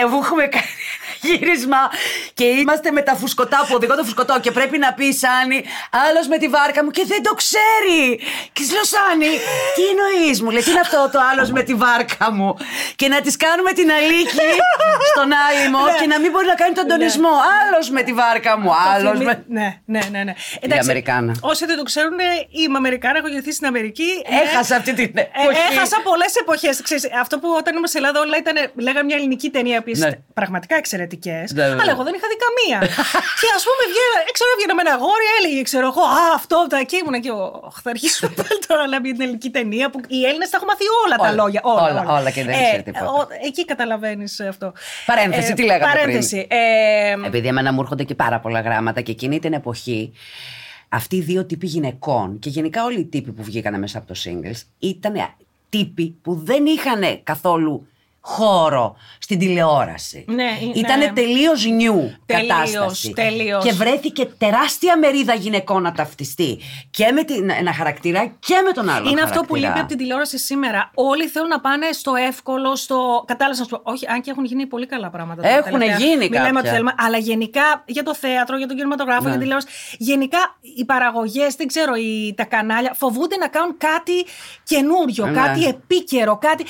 [0.00, 1.02] Ε, μου έχουμε κάνει ένα
[1.36, 1.78] γύρισμα
[2.34, 5.64] και είμαστε με τα φουσκωτά που οδηγώ το φουσκωτό και πρέπει να πει Σάνι,
[6.08, 8.18] άλλος με τη βάρκα μου και δεν το ξέρει.
[8.52, 9.32] Και της λέω Σάνι,
[9.74, 12.56] τι εννοείς, μου λέει, τι είναι αυτό το άλλος με τη βάρκα μου.
[12.96, 14.46] Και να της κάνουμε την αλήκη
[15.14, 15.93] στον άλυμο Ναι.
[16.00, 17.28] Και να μην μπορεί να κάνει τον τονισμό.
[17.60, 19.44] Άλλος με τη βάρκα μου, άλλος Θυμή- με.
[19.58, 20.22] Ναι, ναι, ναι.
[20.68, 20.76] ναι.
[20.80, 21.32] Αμερικάνα.
[21.40, 22.18] Όσοι δεν το ξέρουν,
[22.60, 24.10] είμαι Αμερικάνα, έχω γεννηθεί στην Αμερική.
[24.30, 24.40] Ναι.
[24.44, 25.58] Έχασα αυτή την Ε, εποχή.
[25.72, 26.74] έχασα πολλές εποχές.
[27.20, 28.56] Αυτό που όταν ήμουν σε Ελλάδα, όλα ήταν.
[28.86, 30.10] Λέγαμε μια ελληνική ταινία που Ναι.
[30.40, 31.52] πραγματικά εξαιρετικές.
[31.52, 31.80] Ναι, ναι, ναι.
[31.82, 32.78] Αλλά εγώ δεν είχα δει καμία.
[33.40, 36.56] και ας πούμε, βγαίνα, ε, ξέρω, έβγαινα με ένα αγόρι, έλεγε, ξέρω εγώ, Α, αυτό,
[36.72, 37.46] τα εκεί ήμουν και εγώ.
[37.68, 40.56] «Οχ, Θα αρχίσουμε πάλι τώρα να λέμε για την ελληνική ταινία που οι Έλληνες τα
[40.58, 41.60] έχουν μάθει όλα, τα Όλα, λόγια.
[41.64, 43.10] Όλα, όλα, όλα και δεν ξέρει τίποτα.
[43.18, 44.66] ο- εκεί καταλαβαίνεις αυτό.
[45.10, 46.04] Παρένθεση, τι λέγαμε πριν.
[46.04, 46.46] Παρένθεση.
[46.50, 50.12] Ε, Επειδή εμένα μου έρχονται και πάρα πολλά γράμματα και εκείνη την εποχή
[50.88, 54.14] αυτοί οι δύο τύποι γυναικών και γενικά όλοι οι τύποι που βγήκανε μέσα από το
[54.24, 55.14] singles ήταν
[55.68, 57.86] τύποι που δεν είχαν καθόλου
[58.26, 60.24] χώρο στην τηλεόραση.
[60.28, 60.58] Ναι, ναι.
[60.74, 63.12] Ήταν τελείως νιου Τελείως, κατάσταση.
[63.12, 63.64] τελείως.
[63.64, 66.58] Και βρέθηκε τεράστια μερίδα γυναικών να ταυτιστεί
[66.90, 69.08] και με την, ένα χαρακτήρα και με τον άλλο.
[69.10, 69.68] Είναι αυτό που χαρακτήρα.
[69.68, 70.90] λείπει από την τηλεόραση σήμερα.
[70.94, 73.24] Όλοι θέλουν να πάνε στο εύκολο, στο.
[73.26, 73.80] Κατάλαβα να σου πω.
[73.90, 75.42] Όχι, αν και έχουν γίνει πολύ καλά πράγματα.
[75.42, 75.96] τώρα Έχουν τελευταία.
[76.06, 76.60] γίνει Μην λέμε κάποια.
[76.60, 76.94] ότι θέλουμε.
[76.98, 79.28] Αλλά γενικά για το θέατρο, για τον κινηματογράφο, Ναι.
[79.28, 79.68] για την τηλεόραση.
[79.98, 80.38] Γενικά
[80.78, 84.24] οι παραγωγές, δεν ξέρω, οι, τα κανάλια φοβούνται να κάνουν κάτι
[84.64, 85.40] καινούριο, Ναι.
[85.40, 86.64] κάτι επίκαιρο, κάτι.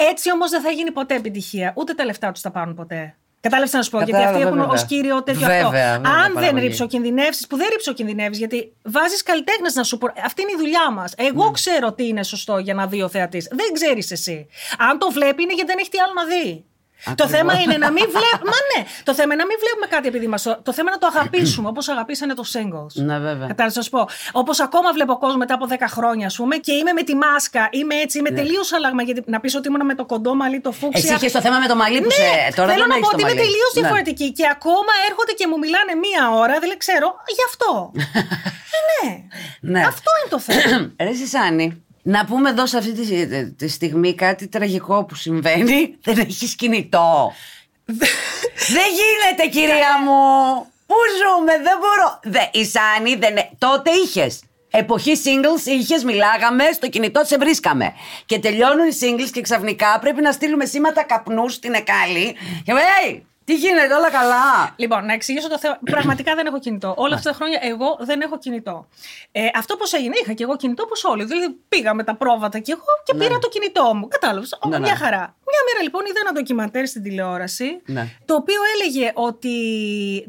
[0.00, 1.72] Έτσι όμως δεν θα γίνει ποτέ επιτυχία.
[1.76, 3.14] Ούτε τα λεφτά τους θα πάρουν ποτέ.
[3.40, 4.72] Κατάλαβες να σου πω, γιατί Κατάλαβα, αυτοί έχουν βέβαια.
[4.74, 5.70] ως κύριο τέτοιο Βέβαια, αυτό.
[5.70, 6.66] βέβαια, Αν δεν παραγωγή.
[6.66, 10.08] ρηψοκινδυνεύσεις, που δεν ρηψοκινδυνεύεις, γιατί βάζεις καλλιτέχνες να σου πω.
[10.24, 11.14] Αυτή είναι η δουλειά μας.
[11.16, 11.50] Εγώ Ναι.
[11.50, 13.48] ξέρω τι είναι σωστό για να δει ο θεατής.
[13.50, 14.46] Δεν ξέρεις εσύ.
[14.78, 16.64] Αν το βλέπει είναι γιατί δεν έχει τι άλλο να δει.
[17.14, 18.50] Το θέμα είναι να μην βλέπουμε.
[18.54, 20.42] Μα ναι, το θέμα είναι να μην βλέπουμε κάτι επειδή μας.
[20.42, 22.92] Το θέμα είναι να το αγαπήσουμε όπως αγαπήσανε το singles.
[23.08, 23.46] Ναι, βέβαια.
[23.46, 24.08] Κατάλαβες, σα πω.
[24.32, 27.68] Όπως ακόμα βλέπω κόσμο μετά από 10 χρόνια, ας πούμε, και είμαι με τη μάσκα,
[27.70, 29.02] είμαι έτσι, είμαι τελείως αλλαγμα.
[29.02, 31.02] Γιατί να πεις ότι ήμουν με το κοντό μαλί, το φούξια.
[31.04, 32.54] Εσύ είχες το θέμα με το μαλλί που Ναι, σε.
[32.56, 33.40] Τώρα θέλω δεν να έχεις πω το ότι είμαι μαλλί.
[33.44, 33.80] τελείως Ναι.
[33.80, 37.08] διαφορετική και ακόμα έρχονται και μου μιλάνε μία ώρα, δεν ξέρω,
[37.38, 37.70] γι' αυτό.
[38.76, 39.10] ε, ναι.
[39.60, 39.80] Ναι.
[39.92, 40.90] Αυτό είναι το θέμα.
[41.06, 41.66] Ρε Σισάνη,
[42.02, 45.94] να πούμε εδώ σε αυτή τη, τη στιγμή κάτι τραγικό που συμβαίνει.
[46.04, 47.32] Δεν έχεις κινητό.
[48.68, 50.12] δεν γίνεται κυρία μου.
[50.86, 52.20] Πού ζούμε, δεν μπορώ.
[52.22, 53.36] Δε, η Σάνη δεν...
[53.36, 54.42] ε- Τότε είχες.
[54.70, 57.92] Εποχή singles είχες, μιλάγαμε, στο κινητό σε βρίσκαμε.
[58.26, 62.36] Και τελειώνουν οι singles και ξαφνικά πρέπει να στείλουμε σήματα καπνού στην Εκάλη.
[62.64, 65.78] Και hey, τι γίνεται, όλα καλά; Λοιπόν, να εξηγήσω το θέμα.
[65.90, 66.94] Πραγματικά δεν έχω κινητό.
[66.96, 68.88] Όλα αυτά τα χρόνια εγώ δεν έχω κινητό.
[69.32, 71.24] Ε, αυτό πώς έγινε, είχα και εγώ κινητό όπως όλοι.
[71.24, 74.08] Δηλαδή πήγα με τα πρόβατα και εγώ και πήρα το κινητό μου.
[74.08, 74.58] Κατάλαβες.
[74.64, 74.84] Ναι, ναι.
[74.84, 75.36] Μια χαρά.
[75.50, 77.80] Μια μέρα λοιπόν είδα ένα ντοκιμαντέρ στην τηλεόραση.
[77.86, 78.08] Ναι.
[78.24, 79.56] Το οποίο έλεγε ότι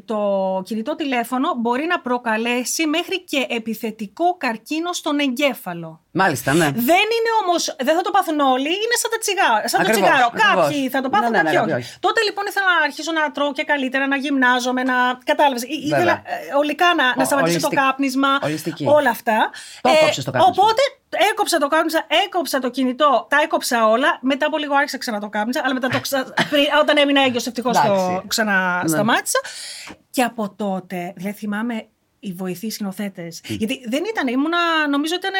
[0.04, 0.20] το
[0.64, 6.00] κινητό τηλέφωνο μπορεί να προκαλέσει μέχρι και επιθετικό καρκίνο στον εγκέφαλο.
[6.12, 6.68] Μάλιστα, ναι.
[6.90, 10.06] Δεν είναι όμως, δεν θα το πάθουν όλοι, είναι σαν, τα τσιγάρα, σαν Ακριβώς, το
[10.06, 10.26] τσιγάρο.
[10.32, 10.64] ακριβώς.
[10.64, 11.82] Κάποιοι θα το πάθουν, Ναι, ναι, ναι, κάποιοι κάποιοι όχι.
[11.90, 11.98] όχι.
[12.06, 14.96] Τότε λοιπόν ήθελα να αρχίσω να τρώω και καλύτερα, να γυμνάζομαι, να.
[15.30, 15.62] Κατάλαβες.
[15.90, 18.30] Ήθελα ε, ολικά να, να Ο- σταματήσω το ολιστικ- κάπνισμα.
[18.48, 18.84] ολιστική.
[18.98, 19.38] Όλα αυτά.
[19.80, 20.52] Το έκοψες το κάπνισμα.
[20.62, 20.82] Οπότε
[21.30, 24.10] έκοψα το κάπνισμα, έκοψα το κινητό, τα έκοψα όλα.
[24.20, 26.18] Μετά από λίγο άρχισα ξανά το κάπνισμα, αλλά μετά το ξα...
[26.50, 28.22] πριν, όταν έμεινα έγκυος, ευτυχώς το Εντάξει.
[28.26, 29.38] ξανασταμάτησα.
[30.10, 31.86] Και από τότε, δηλαδή θυμάμαι
[32.20, 33.40] οι βοηθοί σκηνοθέτες.
[33.44, 35.32] Γιατί δεν ήταν, ήμουνα, νομίζω ήταν.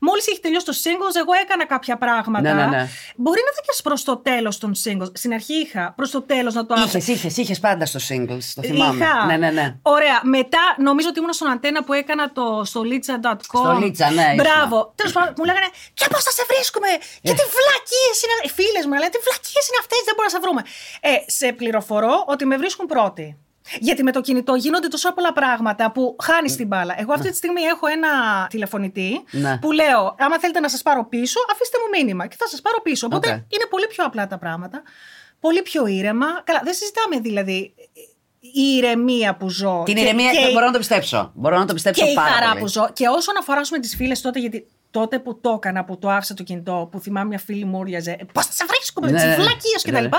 [0.00, 2.54] Μόλις είχε τελειώσει το singles, εγώ έκανα κάποια πράγματα.
[2.54, 2.88] Ναι, ναι, ναι.
[3.16, 5.10] Μπορεί να ήταν και προς το τέλος των singles.
[5.12, 6.98] Στην αρχή είχα προς το τέλος να το άφησα.
[6.98, 9.04] Είχες, είχες, είχες πάντα στο singles, το θυμάμαι.
[9.04, 9.24] Είχα.
[9.26, 9.76] Ναι, ναι, ναι.
[9.82, 10.20] Ωραία.
[10.22, 13.36] Μετά νομίζω ότι ήμουν στον Αντέννα που έκανα το στο litza.com.
[13.40, 14.42] Στο Litza, ναι, ήσουν.
[14.42, 14.92] Μπράβο.
[14.94, 16.88] Τέλος πάντων, μου λέγανε Και πώς θα σε βρίσκουμε;
[17.26, 18.34] Και τι βλακίες είναι.
[18.46, 20.62] Οι φίλες μου λένε Τι βλακίες είναι αυτές, δεν μπορούμε να σε βρούμε.
[21.00, 23.26] Ε, σε πληροφορώ ότι με βρίσκουν πρώτοι.
[23.80, 26.94] Γιατί με το κινητό γίνονται τόσο πολλά πράγματα που χάνεις την μπάλα.
[26.98, 28.08] Εγώ αυτή τη στιγμή έχω ένα
[28.50, 29.58] τηλεφωνητή Ναι.
[29.58, 32.80] που λέω: Άμα θέλετε να σας πάρω πίσω, αφήστε μου μήνυμα και θα σας πάρω
[32.82, 33.06] πίσω.
[33.06, 33.34] Οπότε Οκ.
[33.36, 34.82] είναι πολύ πιο απλά τα πράγματα.
[35.40, 36.26] Πολύ πιο ήρεμα.
[36.44, 37.74] Καλά, δεν συζητάμε δηλαδή
[38.40, 39.82] η ηρεμία που ζω.
[39.84, 41.30] Την και- ηρεμία και η- μπορώ να το πιστέψω.
[41.34, 42.60] Μπορώ να το πιστέψω και η πάρα χαρά πολύ.
[42.60, 42.88] που ζω.
[42.92, 46.34] Και όσον αφορά με τις φίλες τότε, γιατί τότε που το έκανα, που το άφησα
[46.34, 48.16] το κινητό, που θυμάμαι μια φίλη μου όριαζε.
[48.32, 49.34] Πώς θα σε βρίσκουμε, Ναι, με τις ναι.
[49.34, 50.16] βλακίε Ναι, κτλ.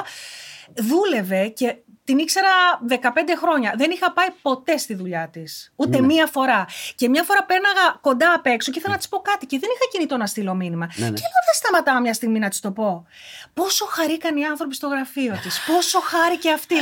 [0.84, 1.76] Δούλευε και
[2.08, 2.50] την ήξερα
[2.90, 2.94] 15
[3.38, 3.74] χρόνια.
[3.78, 5.72] Δεν είχα πάει ποτέ στη δουλειά της.
[5.76, 6.06] Ούτε Ναι.
[6.06, 6.66] μία φορά.
[6.96, 9.70] Και μία φορά πέναγα κοντά απ' έξω και ήθελα να της πω κάτι και δεν
[9.76, 10.86] είχα κινητό να στείλω μήνυμα.
[10.86, 11.14] Ναι, ναι.
[11.14, 13.06] Και λέω δεν σταματάω μια στιγμή να της το πω.
[13.54, 15.60] Πόσο χαρήκαν οι άνθρωποι στο γραφείο της.
[15.68, 16.78] Πόσο χάρηκε αυτή.
[16.78, 16.82] Ε,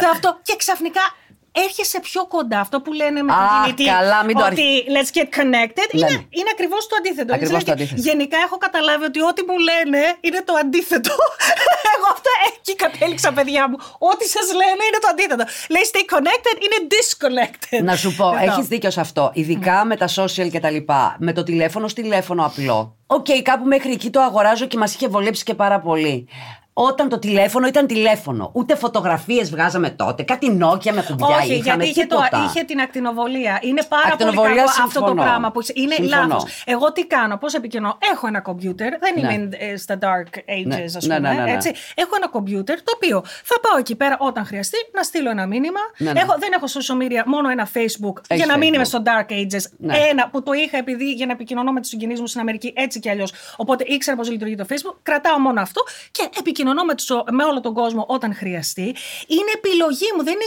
[0.00, 0.38] Και αυτό.
[0.42, 1.00] Και ξαφνικά
[1.52, 2.60] έρχεσαι πιο κοντά.
[2.60, 3.84] Αυτό που λένε με Α, την κινητή.
[3.96, 5.88] καλά, μην το ότι let's get connected.
[5.92, 6.24] Ναι, Είναι, ναι.
[6.38, 7.30] είναι ακριβώς το αντίθετο.
[7.34, 8.00] Ακριβώς Δηλαδή, το αντίθετο.
[8.08, 11.14] Γενικά έχω καταλάβει ότι ό,τι μου λένε είναι το αντίθετο.
[11.94, 13.76] Εγώ αυτό εκεί κατέληξα, παιδιά μου.
[14.10, 15.44] Ό,τι σας λένε είναι το αντίθετο.
[15.74, 17.82] Λέει stay connected, είναι disconnected.
[17.90, 18.44] Να σου πω, Αυτό.
[18.50, 19.30] έχεις δίκιο σε αυτό.
[19.34, 21.16] Ειδικά με τα social και τα λοιπά.
[21.18, 22.94] Με το τηλέφωνο στο τηλέφωνο απλό.
[23.06, 26.28] Οκ, κάπου μέχρι εκεί το αγοράζω και μας είχε βολέψει και πάρα πολύ.
[26.82, 28.50] Όταν το τηλέφωνο ήταν τηλέφωνο.
[28.54, 30.22] Ούτε φωτογραφίες βγάζαμε τότε.
[30.22, 31.84] Κάτι Nokia με κουμπιά Όχι, είχαμε.
[31.84, 32.44] γιατί είχε, το, τίποτα.
[32.48, 33.58] είχε την ακτινοβολία.
[33.62, 35.22] Είναι πάρα Ακτινοβολία, πολύ κακό αυτό το συμφωνώ.
[35.22, 36.26] πράγμα που είσαι- είναι Συμφωνώ.
[36.26, 36.62] λάθος.
[36.66, 39.32] Εγώ τι κάνω, πώς επικοινωνώ; Έχω ένα κομπιούτερ, δεν Ναι.
[39.34, 41.18] είμαι ε, στα dark ages, Ναι, ας ναι, πούμε.
[41.28, 41.52] ναι, ναι, ναι.
[41.52, 41.72] Έτσι.
[41.94, 45.80] Έχω ένα κομπιούτερ το οποίο θα πάω εκεί πέρα όταν χρειαστεί να στείλω ένα μήνυμα.
[45.98, 46.20] Ναι, ναι.
[46.20, 48.86] Έχω, δεν έχω social media, μόνο ένα Facebook Έχεις για να μην είμαι Facebook.
[48.86, 49.62] στο dark ages.
[49.78, 49.94] Ναι.
[50.10, 53.00] Ένα που το είχα επειδή για να επικοινωνώ με τους συγγενείς μου στην Αμερική έτσι
[53.00, 53.32] κι αλλιώς.
[53.56, 54.96] Οπότε ήξερα πώς λειτουργεί το Facebook.
[55.02, 58.96] Κρατάω μόνο αυτό και επικοινωνώ με, τους, με όλο τον κόσμο όταν χρειαστεί.
[59.26, 60.24] Είναι επιλογή μου.
[60.24, 60.44] Δεν είναι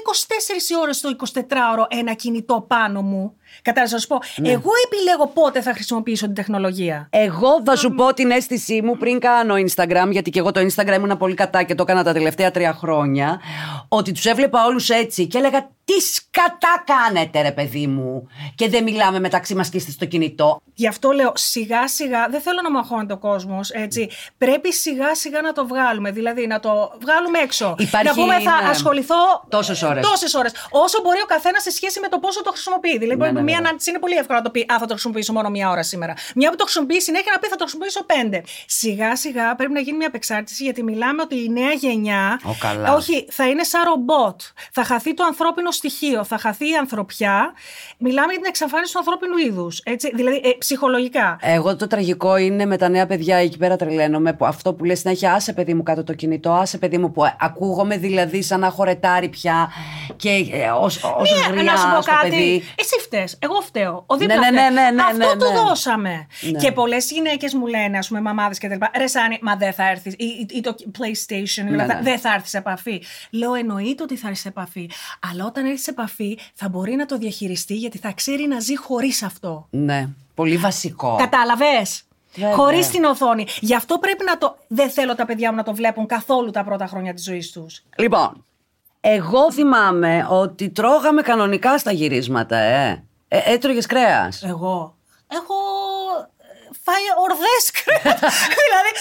[0.77, 3.37] 24 ώρες το 24ωρο ένα κινητό πάνω μου.
[3.61, 4.49] Κατάλαβα να σου πω; Ναι.
[4.49, 7.07] Εγώ επιλέγω πότε θα χρησιμοποιήσω την τεχνολογία.
[7.09, 10.93] Εγώ θα σου πω την αίσθησή μου πριν κάνω Instagram, γιατί και εγώ το Instagram
[10.95, 13.41] ήμουν πολύ κατά και το έκανα τα τελευταία τρία χρόνια.
[13.87, 18.27] Ότι τους έβλεπα όλους έτσι και έλεγα τι σκατά κάνετε, ρε παιδί μου.
[18.55, 20.61] Και δεν μιλάμε μεταξύ μας και είστε στο κινητό.
[20.73, 24.09] Γι' αυτό λέω σιγά σιγά, δεν θέλω να μαχώνεται ο κόσμος, έτσι.
[24.37, 26.11] Πρέπει σιγά σιγά να το βγάλουμε.
[26.11, 26.69] Δηλαδή να το
[27.01, 27.75] βγάλουμε έξω.
[27.77, 29.15] Υπάρχει, να πούμε θα ναι, ασχοληθώ.
[29.49, 30.07] τόσες ώρες.
[30.07, 30.51] Τόσες ώρες.
[30.69, 32.97] Όσο μπορεί ο καθένας σε σχέση με το πόσο το χρησιμοποιεί.
[32.97, 33.71] Δηλαδή, Ναι, μπορεί ναι, μία βέβαια.
[33.71, 35.83] να της είναι πολύ εύκολο να το πει Α, θα το χρησιμοποιήσω μόνο μία ώρα
[35.83, 36.13] σήμερα.
[36.35, 38.43] Μια που το χρησιμοποιεί συνέχεια να πει Θα το χρησιμοποιήσω πέντε.
[38.65, 42.39] Σιγά σιγά πρέπει να γίνει μια απεξάρτηση γιατί μιλάμε ότι η νέα γενιά.
[42.43, 42.93] Ω, καλά.
[42.93, 44.41] Όχι, θα είναι σαν ρομπότ.
[44.71, 46.23] Θα χαθεί το ανθρώπινο στοιχείο.
[46.23, 47.53] Θα χαθεί η ανθρωπιά.
[47.97, 49.81] Μιλάμε για την εξαφάνιση του ανθρώπινου είδους.
[50.13, 51.37] Δηλαδή, ε, ψυχολογικά.
[51.41, 54.33] Εγώ το τραγικό είναι με τα νέα παιδιά εκεί πέρα τρελαίνομαι.
[54.33, 57.23] Που αυτό που λες συνέχεια, άσε παιδί μου κάτω το κινητό, άσε παιδί μου που
[57.39, 59.71] ακούγομαι δηλαδή σαν να χωρετάρει πια
[60.15, 61.21] και ε, όσο
[61.53, 62.29] ναι, να σου πω κάτι.
[62.29, 62.63] Παιδί.
[62.75, 63.27] Εσύ φταίει.
[63.39, 64.03] Εγώ φταίω.
[64.05, 65.59] Ο δίπλα ναι, ναι, ναι, ναι, Αυτό ναι, του ναι.
[65.59, 66.27] δώσαμε.
[66.59, 68.91] Και πολλές γυναίκες μου λένε, ας πούμε, μαμάδες και τα λοιπά.
[68.97, 70.13] Ρε Σάνι, μα δεν θα έρθεις.
[70.13, 71.99] Ή, ή το PlayStation, Ναι, ναι, ναι.
[72.03, 73.03] δεν θα έρθεις σε επαφή.
[73.29, 74.89] Λέω, εννοείται ότι θα έρθεις σε επαφή.
[75.31, 78.77] Αλλά όταν έρθεις σε επαφή, θα μπορεί να το διαχειριστεί γιατί θα ξέρει να ζει
[78.77, 79.67] χωρίς αυτό.
[79.69, 81.15] Ναι, πολύ βασικό.
[81.15, 82.03] Κατάλαβες;
[82.35, 82.55] Βέβαια.
[82.55, 83.45] Χωρίς την οθόνη.
[83.59, 84.57] Γι' αυτό πρέπει να το.
[84.67, 87.83] Δεν θέλω τα παιδιά μου να το βλέπουν καθόλου τα πρώτα χρόνια της ζωής τους.
[87.97, 88.45] Λοιπόν,
[89.01, 93.03] εγώ θυμάμαι ότι τρώγαμε κανονικά στα γυρίσματα, ε.
[93.35, 94.43] Ε έτρωγες κρέας.
[94.43, 94.95] Εγώ
[95.27, 95.92] έχω ε,
[96.85, 98.27] φάει ορδές κρέατα.
[98.65, 98.91] δηλαδή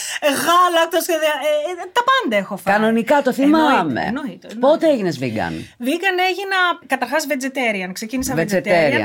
[0.47, 1.17] γάλακτο και.
[1.23, 2.75] δια- ε, ε, τα πάντα έχω φάει.
[2.75, 3.71] Κανονικά το θυμάμαι.
[3.79, 4.55] Εννοείται, εννοείται, εννοείται.
[4.61, 5.55] Πότε έγινες vegan;
[5.87, 7.91] Vegan έγινα καταρχάς vegetarian.
[7.93, 8.47] Ξεκίνησα Vegetarian.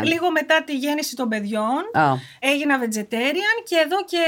[0.01, 0.03] vegetarian.
[0.03, 1.81] Λίγο μετά τη γέννηση των παιδιών.
[1.93, 2.13] Α.
[2.39, 4.21] Έγινα vegetarian και εδώ και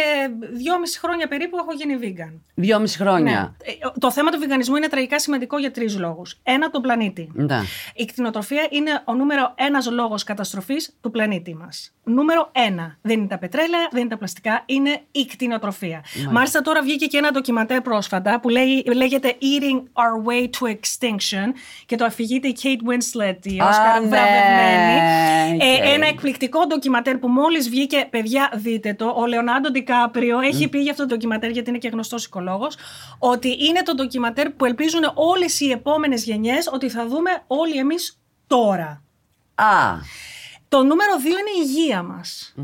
[0.53, 2.33] δυόμιση χρόνια περίπου έχω γίνει vegan.
[2.55, 3.55] Δυόμιση χρόνια.
[3.63, 6.39] Ε, Το θέμα του βιγκανισμού είναι τραγικά σημαντικό για τρεις λόγους.
[6.43, 7.29] Ένα, τον πλανήτη.
[7.33, 7.59] Ναι.
[7.95, 11.93] Η κτηνοτροφία είναι ο νούμερο ένας λόγος καταστροφής του πλανήτη μας.
[12.09, 12.97] Νούμερο ένα.
[13.01, 16.03] Δεν είναι τα πετρέλαια, δεν είναι τα πλαστικά, είναι η κτηνοτροφία.
[16.31, 21.53] Μάλιστα, τώρα βγήκε και ένα ντοκιμαντέρ πρόσφατα που λέει, λέγεται Eating Our Way to Extinction
[21.85, 25.55] και το αφηγείται η Kate Winslet, η Όσκαρ ναι, βραβευμένη.
[25.55, 25.63] οκ.
[25.63, 29.13] Ε, ένα εκπληκτικό ντοκιματέρ που μόλις βγήκε, παιδιά, δείτε το.
[29.17, 32.77] Ο Λεονάρντο Ντικάπριο έχει πει για αυτό το ντοκιματέρ, γιατί είναι και γνωστός οικολόγος,
[33.19, 38.19] ότι είναι το ντοκιματέρ που ελπίζουν όλες οι επόμενες γενιές ότι θα δούμε όλοι εμείς
[38.47, 39.03] τώρα.
[39.55, 39.65] Α,
[40.69, 42.55] Το νούμερο δύο είναι η υγεία μας.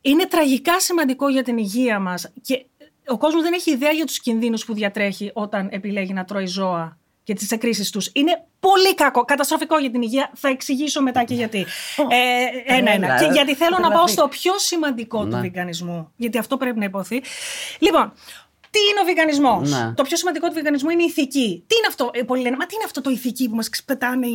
[0.00, 2.64] Είναι τραγικά σημαντικό για την υγεία μας και
[3.06, 6.98] ο κόσμος δεν έχει ιδέα για τους κινδύνους που διατρέχει όταν επιλέγει να τρώει ζώα
[7.22, 8.10] και τις εκκρίσεις τους.
[8.12, 10.30] Είναι πολύ κακό, καταστροφικό για την υγεία.
[10.34, 11.66] Θα εξηγήσω μετά και γιατί.
[12.66, 13.06] ε, ένα-ένα.
[13.06, 14.12] Έλα, Και γιατί θέλω να πάω τρελαθεί.
[14.12, 15.40] στο πιο σημαντικό του Ναι.
[15.40, 16.12] βιγκανισμού.
[16.16, 17.22] Γιατί αυτό πρέπει να υποθεί.
[17.78, 18.12] Λοιπόν,
[18.70, 19.60] τι είναι ο βιγκανισμό.
[19.60, 19.92] Ναι.
[19.94, 21.64] Το πιο σημαντικό του βιγκανισμού είναι η ηθική.
[21.66, 24.26] Τι είναι αυτό, ε, πολλοί λένε, Μα τι είναι αυτό το ηθική που μας ξεπετάνε
[24.26, 24.32] οι,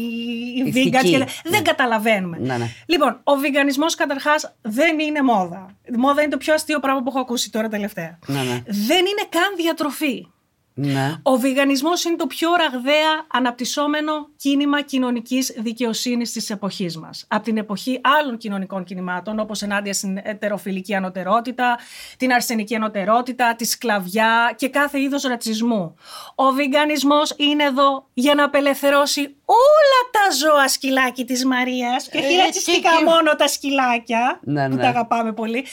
[0.57, 0.89] οι Ηθική.
[0.93, 1.49] vegans και λένε, Ναι.
[1.51, 2.37] Δεν καταλαβαίνουμε.
[2.39, 2.69] Ναι, ναι.
[2.85, 5.75] Λοιπόν, ο βιγκανισμό καταρχάς δεν είναι μόδα.
[5.93, 8.19] Η μόδα είναι το πιο αστείο πράγμα που έχω ακούσει τώρα τελευταία.
[8.27, 8.63] Ναι, ναι.
[8.65, 10.27] Δεν είναι καν διατροφή.
[10.77, 11.13] Ναι.
[11.23, 17.25] Ο βιγκανισμός είναι το πιο ραγδαία αναπτυσσόμενο κίνημα κοινωνικής δικαιοσύνης της εποχής μας.
[17.27, 21.77] Από την εποχή άλλων κοινωνικών κινημάτων, όπως ενάντια στην ετεροφιλική ανωτερότητα,
[22.17, 25.95] την αρσενική ανωτερότητα, τη σκλαβιά και κάθε είδος ρατσισμού.
[26.35, 32.25] Ο βιγκανισμός είναι εδώ για να απελευθερώσει όλα τα ζώα σκυλάκι της Μαρίας και Ε,
[32.25, 34.81] όχι ρατσιστικά και- και- μόνο τα σκυλάκια, Ναι, που ναι.
[34.81, 35.65] τα αγαπάμε πολύ.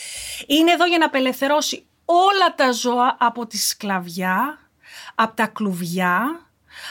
[0.47, 4.59] Είναι εδώ για να απελευθερώσει όλα τα ζώα από τη σκλαβιά,
[5.15, 6.41] από τα κλουβιά,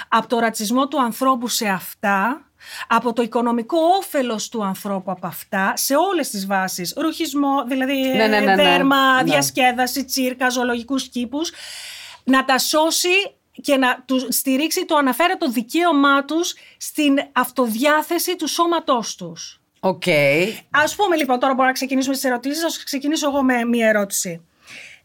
[0.07, 2.45] από το ρατσισμό του ανθρώπου σε αυτά,
[2.87, 6.93] από το οικονομικό όφελος του ανθρώπου από αυτά, σε όλες τις βάσεις.
[6.97, 8.55] Ρουχισμό, δηλαδή Ναι, ναι, ναι, ναι.
[8.55, 9.23] δέρμα, Ναι.
[9.23, 11.51] διασκέδαση, τσίρκα, ζωολογικούς κήπους.
[12.23, 19.15] Να τα σώσει και να τους στηρίξει το αναφαίρετο δικαίωμά τους στην αυτοδιάθεση του σώματός
[19.15, 19.61] τους.
[19.79, 20.07] Οκ.
[20.71, 22.63] Α πούμε λοιπόν, τώρα μπορούμε να ξεκινήσουμε τις ερωτήσεις.
[22.63, 24.41] Α ξεκινήσω εγώ με μία ερώτηση.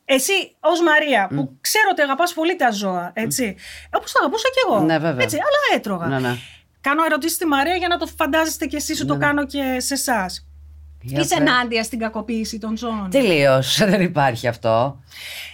[0.09, 3.57] Εσύ, ως Μαρία, που ξέρω ότι αγαπάς πολύ τα ζώα, έτσι.
[3.97, 4.81] Όπως τα αγαπούσα κι εγώ.
[4.81, 5.25] Ναι, βέβαια.
[5.25, 6.07] Έτσι, αλλά έτρωγα.
[6.07, 6.35] Ναι, ναι.
[6.81, 9.95] Κάνω ερωτήσεις στη Μαρία για να το φαντάζεστε κι εσείς ότι το κάνω και σε
[9.95, 10.47] εσάς.
[11.01, 13.09] Για Είσαι πε- ενάντια στην κακοποίηση των ζώων.
[13.11, 13.77] Τελείως.
[13.91, 15.03] Δεν υπάρχει αυτό.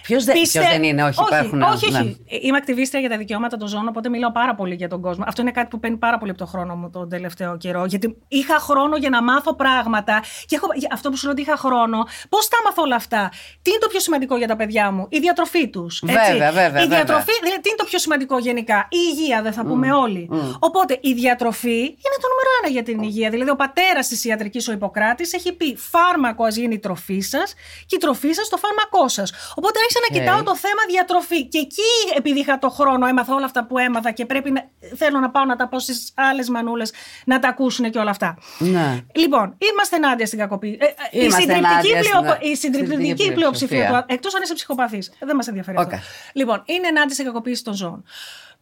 [0.01, 1.61] Ποιος δεν, Πιστε- ποιος δεν είναι, όχι, υπάρχουν.
[1.61, 1.99] Όχι, ναι.
[1.99, 2.17] όχι.
[2.41, 5.23] Είμαι ακτιβίστρια για τα δικαιώματα των ζώων, οπότε μιλάω πάρα πολύ για τον κόσμο.
[5.27, 7.85] Αυτό είναι κάτι που παίρνει πάρα πολύ από το χρόνο μου τον τελευταίο καιρό.
[7.85, 10.23] Γιατί είχα χρόνο για να μάθω πράγματα.
[10.45, 12.07] Και έχω, για αυτό που σου λέω ότι είχα χρόνο.
[12.29, 15.19] Πώς τα μάθω όλα αυτά; Τι είναι το πιο σημαντικό για τα παιδιά μου, η
[15.19, 16.01] διατροφή τους.
[16.03, 16.87] Βέβαια, βέβαια, Η βέβαια.
[16.87, 20.29] διατροφή, δηλαδή, τι είναι το πιο σημαντικό γενικά, η υγεία, δεν θα πούμε όλοι.
[20.59, 23.29] Οπότε η διατροφή είναι το νούμερο ένα για την υγεία.
[23.29, 27.53] Δηλαδή, ο πατέρας της ιατρικής, ο Ιπποκράτης, έχει πει φάρμακο ας γίνει η τροφή σας
[27.85, 29.31] και η τροφή σας το φάρμακό σας.
[29.55, 30.19] Οπότε άρχισα να Οκ.
[30.21, 31.45] κοιτάω το θέμα διατροφή.
[31.47, 34.61] Και εκεί, επειδή είχα το χρόνο, έμαθα όλα αυτά που έμαθα και πρέπει να,
[34.95, 36.93] θέλω να πάω να τα πω στις άλλες μανούλες
[37.25, 38.37] να τα ακούσουν και όλα αυτά.
[38.57, 38.99] Ναι.
[39.15, 40.77] Λοιπόν, είμαστε ενάντια στην κακοποίηση.
[40.81, 44.05] Ε, ε, η Είμαστε συντριπτική, ενάντια στην- πλεοπο- η συντριπτική συντριπτική πλειοψηφία πλειοψηφία.
[44.07, 44.13] του.
[44.13, 45.11] Εκτός αν είσαι ψυχοπαθής.
[45.19, 45.95] Δεν μας ενδιαφέρει αυτό.
[45.95, 46.01] Οκ.
[46.33, 48.03] Λοιπόν, είναι ενάντια στην κακοποίηση των ζώων.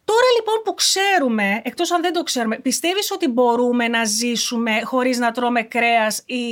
[0.04, 5.18] Τώρα λοιπόν που ξέρουμε, εκτός αν δεν το ξέρουμε, πιστεύεις ότι μπορούμε να ζήσουμε χωρίς
[5.18, 6.42] να τρώμε κρέας ή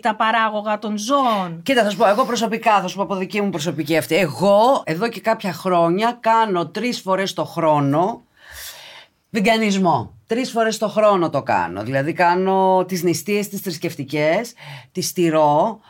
[0.00, 3.40] τα παράγωγα των ζώων; Κοίτα, θα σου πω, εγώ προσωπικά, θα σου πω από δική
[3.40, 4.14] μου προσωπική αυτή.
[4.16, 8.22] Εγώ εδώ και κάποια χρόνια κάνω τρεις φορές το χρόνο
[9.30, 10.14] βιγκανισμό.
[10.26, 11.82] Τρεις φορές το χρόνο το κάνω.
[11.82, 14.52] Δηλαδή κάνω τις νηστείες τις θρησκευτικές,
[14.92, 15.80] τις στηρώ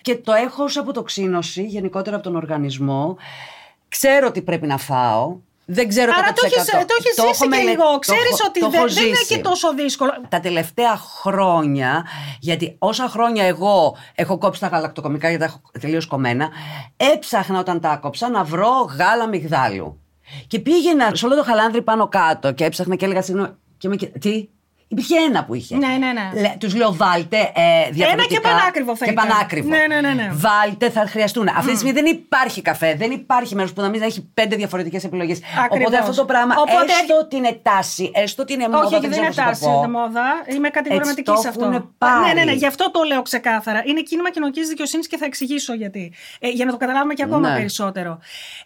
[0.00, 3.16] και το έχω ως αποτοξίνωση γενικότερα από τον οργανισμό.
[3.88, 5.36] Ξέρω τι πρέπει να φάω.
[5.72, 7.84] Δεν ξέρω Άρα κατά το έχεις, το έχεις έχω ζήσει και μελε- λίγο.
[7.92, 9.34] το Ξέρεις έχω- ότι το δεν, έχω δεν είναι ζήσει.
[9.34, 10.12] και τόσο δύσκολο.
[10.28, 12.06] Τα τελευταία χρόνια,
[12.40, 16.48] γιατί όσα χρόνια εγώ έχω κόψει τα γαλακτοκομικά γιατί τα έχω τελείως κομμένα,
[16.96, 20.00] έψαχνα όταν τα κόψα να βρω γάλα μυγδάλου.
[20.46, 23.50] Και πήγαινα σε όλο το χαλάνδρι πάνω κάτω και έψαχνα και έλεγα συγγνώμη.
[23.78, 23.96] Και με...
[23.96, 24.48] κοι- Τι;
[24.92, 25.76] Υπήρχε ένα που είχε.
[25.76, 26.54] Ναι, ναι, ναι.
[26.58, 28.34] Τους λέω βάλτε ε, διαφορετικά.
[28.34, 29.26] και πανάκριβο θα Και ήταν.
[29.28, 29.68] πανάκριβο.
[29.68, 30.30] Ναι, ναι, ναι, ναι.
[30.32, 31.48] Βάλτε, θα χρειαστούν.
[31.48, 35.04] Αυτή τη στιγμή δεν υπάρχει καφέ, δεν υπάρχει μέρος που να μην έχει πέντε διαφορετικές
[35.04, 35.38] επιλογές.
[35.64, 35.86] Ακριβώς.
[35.86, 39.00] Οπότε αυτό το πράγμα, Οπότε- έστω ότι είναι τάση, έστω ότι είναι μόδα, Όχι, όχι,
[39.00, 39.84] δεν δεν είναι ξέρω πώς τάση, να το πω.
[39.88, 40.24] είναι μόδα.
[40.56, 41.64] Είμαι κατηγορηματική Έτσι σε το αυτό.
[41.76, 42.26] έχουνε πάρει.
[42.26, 43.82] Ναι, ναι, ναι, γι' αυτό το λέω ξεκάθαρα.
[43.86, 46.12] Είναι κίνημα κοινωνικής δικαιοσύνης και θα εξηγήσω γιατί.
[46.40, 47.56] Ε, για να το καταλάβουμε και ακόμα Ναι.
[47.56, 48.18] περισσότερο.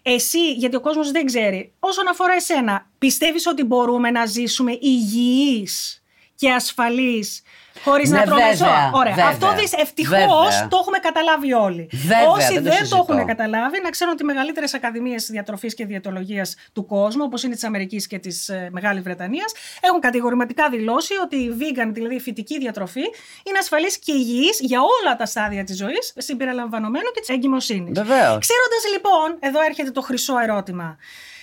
[0.03, 5.99] Εσύ, γιατί ο κόσμος δεν ξέρει, όσον αφορά εσένα, πιστεύεις ότι μπορούμε να ζήσουμε υγιείς;
[6.35, 7.43] Και ασφαλείς
[7.85, 8.91] χωρίς Ναι, να τρώμε βέβαια, ζώα.
[8.95, 9.15] Ωραία.
[9.15, 9.31] βέβαια.
[9.31, 9.47] Αυτό
[9.81, 10.69] ευτυχώς Βέβαια.
[10.69, 11.89] το έχουμε καταλάβει όλοι.
[11.93, 13.07] Βέβαια, Όσοι δεν το δεν το συζητώ.
[13.09, 17.55] έχουν καταλάβει, να ξέρουν ότι οι μεγαλύτερες ακαδημίες διατροφής και διαιτολογίας του κόσμου, όπως είναι
[17.55, 22.21] της Αμερικής και της ε, Μεγάλης Βρετανίας, έχουν κατηγορηματικά δηλώσει ότι η vegan, δηλαδή η
[22.21, 23.05] φυτική διατροφή,
[23.47, 27.99] είναι ασφαλής και υγιής για όλα τα στάδια της ζωής, συμπεριλαμβανομένου και της εγκυμοσύνης.
[28.01, 28.39] Βεβαίως.
[28.47, 30.97] Ξέροντας λοιπόν, εδώ έρχεται το χρυσό ερώτημα.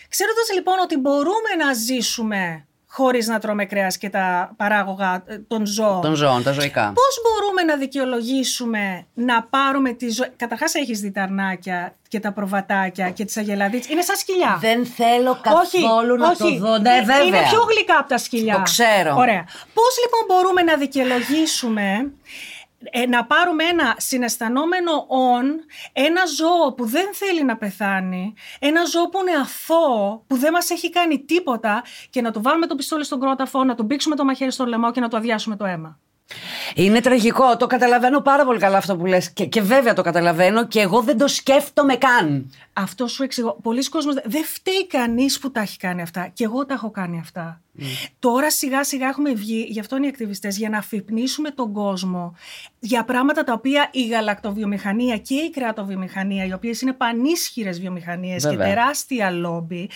[0.09, 5.65] Ξέροντας λοιπόν ότι μπορούμε να ζήσουμε χωρίς να τρώμε κρέας και τα παράγωγα ε, των
[5.65, 6.01] ζώων.
[6.01, 6.93] Των ζώων, τα ζωικά.
[6.95, 10.29] Πώς μπορούμε να δικαιολογήσουμε να πάρουμε τη ζωή.
[10.35, 14.57] Καταρχάς έχεις δει τα αρνάκια και τα προβατάκια και τις αγελαδίτσες; Είναι σαν σκυλιά.
[14.61, 16.77] Δεν θέλω καθόλου να το δω.
[16.77, 17.21] Ναι, Ε, βέβαια.
[17.23, 18.53] Είναι πιο γλυκά από τα σκυλιά.
[18.53, 19.15] Το ξέρω.
[19.17, 19.43] Ωραία.
[19.73, 22.11] Πώς λοιπόν μπορούμε να δικαιολογήσουμε
[22.91, 25.45] ε, να πάρουμε ένα συναισθανόμενο «ον»,
[25.93, 30.69] ένα ζώο που δεν θέλει να πεθάνει, ένα ζώο που είναι αθώο, που δεν μας
[30.69, 34.23] έχει κάνει τίποτα και να του βάλουμε το πιστόλι στον κρόταφο, να του μπήξουμε το
[34.25, 35.99] μαχαίρι στο λαιμό και να του αδειάσουμε το αίμα.
[36.75, 37.57] Είναι τραγικό.
[37.57, 39.31] Το καταλαβαίνω πάρα πολύ καλά αυτό που λες.
[39.31, 42.51] Και, και βέβαια το καταλαβαίνω και εγώ δεν το σκέφτομαι καν.
[42.73, 43.57] Αυτό σου εξηγώ.
[43.63, 46.27] Πολλοί κόσμος δεν- δεν φταίει κανείς που τα έχει κάνει αυτά.
[46.33, 47.61] Και εγώ τα έχω κάνει αυτά.
[48.19, 52.35] Τώρα σιγά σιγά έχουμε βγει, γι' αυτό είναι οι ακτιβιστές, για να αφυπνίσουμε τον κόσμο
[52.79, 58.49] για πράγματα τα οποία η γαλακτοβιομηχανία και η κρεατοβιομηχανία, οι οποίες είναι πανίσχυρες βιομηχανίες και
[58.49, 58.67] Βέβαια.
[58.67, 59.89] τεράστια λόμπι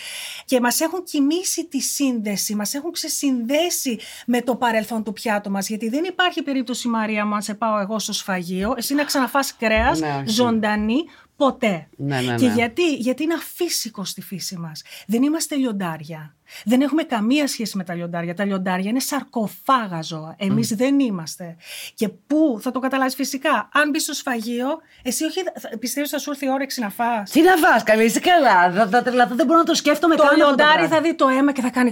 [0.44, 5.68] και μας έχουν κοιμήσει τη σύνδεση, μας έχουν ξεσυνδέσει με το παρελθόν του πιάτου μας
[5.68, 9.56] γιατί δεν υπάρχει περίπτωση Μαρία μου αν σε πάω εγώ στο σφαγείο εσύ να ξαναφάς
[9.56, 10.30] κρέας Ναι, όχι.
[10.30, 11.04] ζωντανή
[11.36, 11.88] ποτέ.
[11.96, 12.52] Ναι, ναι, Και ναι.
[12.54, 14.82] γιατί, γιατί είναι αφύσικο στη φύση μας.
[15.06, 16.34] Δεν είμαστε λιοντάρια.
[16.64, 18.34] Δεν έχουμε καμία σχέση με τα λιοντάρια.
[18.34, 20.34] Τα λιοντάρια είναι σαρκοφάγα ζώα.
[20.38, 21.56] Εμείς δεν είμαστε.
[21.94, 23.68] Και πού θα το καταλάβεις φυσικά.
[23.72, 24.66] Αν μπεις στο σφαγείο,
[25.02, 28.04] εσύ όχι, θα- πιστεύεις θα σου έρθει η όρεξη να φας; Τι να φας, καλή,
[28.04, 28.72] είσαι καλά.
[28.72, 30.30] Θα, θα τρελαθώ, δεν μπορώ να το σκέφτομαι Το καν.
[30.32, 30.96] αυτό λιοντάρι πράγμα.
[30.96, 31.90] θα δει το αίμα και θα κάνει.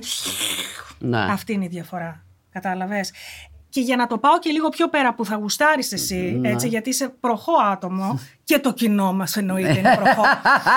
[0.98, 1.18] Ναι.
[1.18, 2.24] Αυτή είναι η διαφορά.
[2.52, 3.12] Κατάλαβες;
[3.74, 6.50] Και για να το πάω και λίγο πιο πέρα που θα γουστάρεις εσύ, Ναι.
[6.50, 10.22] έτσι, γιατί είσαι προχώ άτομο και το κοινό μας εννοείται είναι προχώ.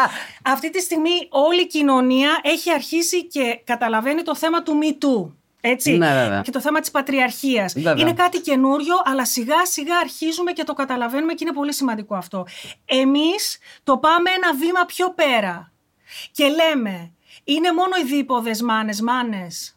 [0.54, 5.32] Αυτή τη στιγμή όλη η κοινωνία έχει αρχίσει και καταλαβαίνει το θέμα του Me Too.
[5.62, 5.98] Έτσι.
[5.98, 6.42] Ναι, βέβαια.
[6.42, 7.74] Και το θέμα της πατριαρχίας.
[7.74, 7.96] Βέβαια.
[7.98, 12.46] Είναι κάτι καινούριο, αλλά σιγά σιγά αρχίζουμε και το καταλαβαίνουμε και είναι πολύ σημαντικό αυτό.
[12.86, 15.72] Εμείς το πάμε ένα βήμα πιο πέρα.
[16.32, 17.12] Και λέμε,
[17.44, 19.77] είναι μόνο οι δίποδες μάνες, μάνες.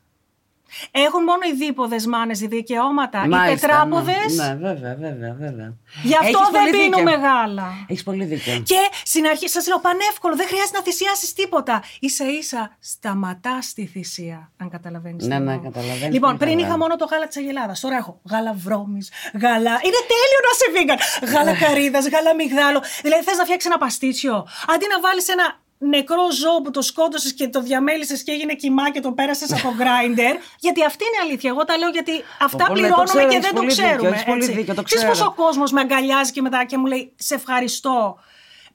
[0.91, 3.23] Έχουν μόνο οι δίποδες μάνες δικαιώματα.
[3.25, 5.75] Οι Μάλιστα, τετράποδες, Ναι, ναι, βέβαια, βέβαια, βέβαια.
[6.03, 6.91] γι' αυτό Έχεις δεν πολύ δίκιο.
[6.91, 7.69] πίνουμε γάλα.
[7.89, 8.59] Έχεις πολύ δίκιο.
[8.71, 11.83] Και στην αρχή σας λέω πανεύκολο, δεν χρειάζεται να θυσιάσεις τίποτα.
[12.17, 15.27] σα ίσα σταματά τη θυσία, αν καταλαβαίνεις.
[15.27, 16.67] Ναι, ναι, καταλαβαίνεις Λοιπόν, πολύ πριν καλά.
[16.67, 17.81] είχα μόνο το γάλα της Αγελάδας.
[17.81, 19.07] Τώρα έχω γάλα βρώμης,
[19.43, 19.75] γάλα.
[19.87, 20.99] Είναι τέλειο να είσαι vegan.
[21.33, 22.81] Γάλα καρύδας, γάλα μυγδάλο.
[23.03, 24.47] Δηλαδή θες να φτιάξεις ένα παστίτσιο.
[24.75, 28.91] Αντί να βάλεις ένα νεκρό ζώο που το σκότωσες και το διαμέλισε και έγινε κοιμά
[28.91, 30.35] και το πέρασες από grinder.
[30.65, 31.51] γιατί αυτή είναι η αλήθεια.
[31.51, 33.61] Εγώ τα λέω γιατί αυτά Πω, πω, ναι, το πληρώνουμε ξέρω, και έχεις δεν το
[33.61, 34.09] πολύ δίκιο, ξέρουμε.
[34.09, 34.53] έχεις πολύ έτσι.
[34.57, 35.19] δίκιο, το Ξέρεις ξέρω.
[35.19, 38.19] πόσο ο κόσμος με αγκαλιάζει και μετά και μου λέει Σε ευχαριστώ.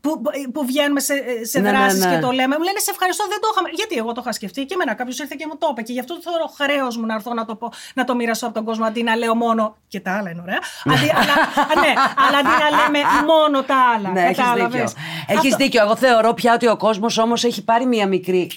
[0.05, 0.21] Που,
[0.53, 1.13] που βγαίνουμε σε,
[1.51, 2.11] σε Ναι, ναι, δράσεις ναι.
[2.15, 2.55] και το λέμε.
[2.57, 3.69] Μου λένε Σε ευχαριστώ, δεν το είχαμε.
[3.73, 5.81] Γιατί εγώ το είχα σκεφτεί και εμένα κάποιος ήρθε και μου το είπε.
[5.81, 8.45] Και γι' αυτό το θεωρώ χρέος μου να έρθω να το, πω, να το μοιραστώ
[8.45, 9.75] από τον κόσμο αντί να λέω μόνο.
[9.87, 10.59] Και τα άλλα είναι ωραία.
[10.85, 11.35] Αντί, αλλά,
[11.83, 11.93] ναι,
[12.27, 14.09] αλλά αντί να λέμε μόνο τα άλλα.
[14.09, 14.71] Ναι, έχεις Κατάλαβες.
[14.93, 15.03] δίκιο.
[15.27, 15.81] Έχεις Αυτό- δίκιο.
[15.83, 18.51] Εγώ θεωρώ πια ότι ο κόσμος όμως έχει πάρει μία μικρή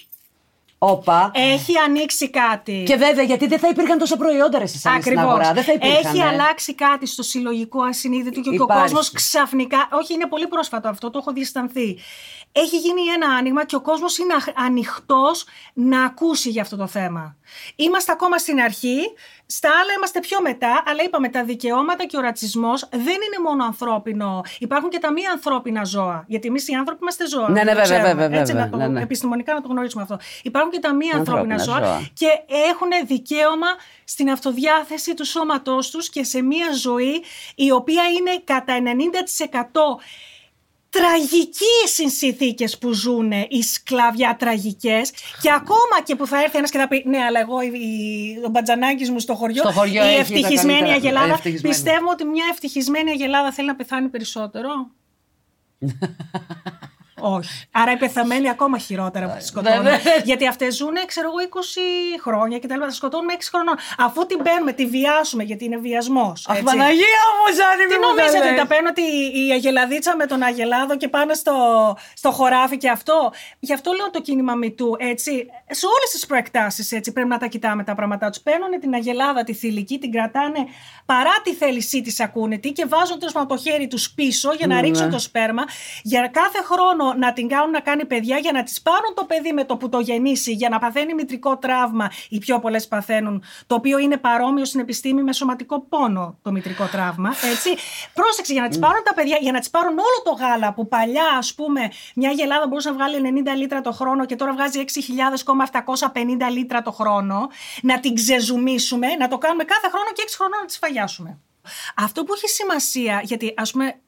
[0.79, 1.31] όπα.
[1.35, 2.83] Έχει ανοίξει κάτι.
[2.87, 5.33] Και βέβαια, γιατί δεν θα υπήρχαν τόσα προϊόντα ρε στις άλλες στην Ακριβώς.
[5.35, 5.53] αγορά.
[5.53, 6.05] Δεν θα υπήρχαν.
[6.05, 6.27] Έχει ε.
[6.27, 8.83] αλλάξει κάτι στο συλλογικό ασυνείδητο και ο Υπάρχει.
[8.83, 9.88] κόσμος ξαφνικά.
[9.93, 11.99] Όχι, είναι πολύ πρόσφατο αυτό, το έχω διαισθανθεί.
[12.53, 17.37] Έχει γίνει ένα άνοιγμα και ο κόσμος είναι ανοιχτός να ακούσει για αυτό το θέμα.
[17.77, 18.99] Είμαστε ακόμα στην αρχή.
[19.47, 23.65] Στα άλλα είμαστε πιο μετά, αλλά είπαμε τα δικαιώματα και ο ρατσισμός δεν είναι μόνο
[23.65, 24.43] ανθρώπινο.
[24.59, 26.25] Υπάρχουν και τα μη ανθρώπινα ζώα.
[26.27, 27.49] Γιατί εμείς οι άνθρωποι είμαστε ζώα.
[27.49, 29.03] Ναι, ναι, το βέβαια, ξέρουμε, βέβαια, έτσι, βέβαια, να το, ναι, ναι.
[29.03, 30.19] επιστημονικά να το γνωρίσουμε αυτό.
[30.43, 32.09] Υπάρχουν και τα μη ανθρώπινα, Ανθρώπινα ζώα, ζώα.
[32.13, 32.27] και
[32.71, 33.67] έχουν δικαίωμα
[34.05, 39.61] στην αυτοδιάθεση του σώματός τους και σε μια ζωή η οποία είναι κατά 90%
[40.90, 46.70] τραγικές οι συνθήκες που ζουν οι σκλαβιά τραγικές και ακόμα και που θα έρθει ένας
[46.70, 50.05] και θα πει ναι αλλά εγώ η, η, ο μπατζανάκης μου στο χωριό, Στο χωριό
[50.05, 50.94] η έχει τα ευτυχισμένη καλύτερα.
[50.94, 51.74] Αγελάδα Ευτυχισμένη.
[51.74, 54.70] πιστεύω ότι μια ευτυχισμένη Αγελάδα θέλει να πεθάνει περισσότερο
[57.21, 57.66] όχι.
[57.71, 59.83] Άρα οι πεθαμένοι ακόμα χειρότερα που τις σκοτώνουν.
[59.83, 59.99] Βέβαια.
[60.25, 61.49] Γιατί αυτές ζουν, ξέρω εγώ,
[62.16, 62.87] 20 χρόνια και τα λοιπά.
[62.87, 63.77] Τα σκοτώνουμε 6 χρονών.
[63.99, 66.47] Αφού την παίρνουμε, τη βιάσουμε, γιατί είναι βιασμός.
[66.49, 68.66] Αχ, Παναγία μου, Ζάνη, Τι μη μου νομίζετε, τα ότι τα λες.
[68.69, 69.03] παίρνουν ότι
[69.47, 71.55] η Αγελαδίτσα με τον Αγελάδο και πάνε στο,
[72.14, 73.33] στο χωράφι και αυτό.
[73.59, 75.47] Γι' αυτό λέω το κίνημα μητού, έτσι.
[75.71, 78.41] Σε όλες τις προεκτάσεις, έτσι, πρέπει να τα κοιτάμε τα πράγματά τους.
[78.43, 80.59] Παίρνουν την Αγελάδα, τη θηλυκή, την κρατάνε
[81.07, 84.75] παρά τη θέλησή της ακούνετη και βάζουν τέλος πάντων το χέρι τους πίσω για να
[84.75, 84.81] Ναι.
[84.81, 85.62] ρίξουν το σπέρμα.
[86.03, 89.53] Για κάθε χρόνο να την κάνουν να κάνει παιδιά, για να τη πάρουν το παιδί
[89.53, 92.11] με το που το γεννήσει, για να παθαίνει μητρικό τραύμα.
[92.29, 96.85] Οι πιο πολλές παθαίνουν, το οποίο είναι παρόμοιο στην επιστήμη με σωματικό πόνο το μητρικό
[96.85, 97.35] τραύμα.
[97.53, 97.75] Έτσι.
[98.14, 100.89] Πρόσεξε, για να τις πάρουν τα παιδιά, για να τις πάρουν όλο το γάλα που
[100.89, 104.85] παλιά, ας πούμε, μια γελάδα μπορούσε να βγάλει 90 λίτρα το χρόνο και τώρα βγάζει
[104.87, 107.49] 6.750 λίτρα το χρόνο,
[107.83, 111.39] να την ξεζουμίσουμε, να το κάνουμε κάθε χρόνο και 6 χρονών να τις φαγιάσουμε.
[111.97, 113.99] Αυτό που έχει σημασία, γιατί ας πούμε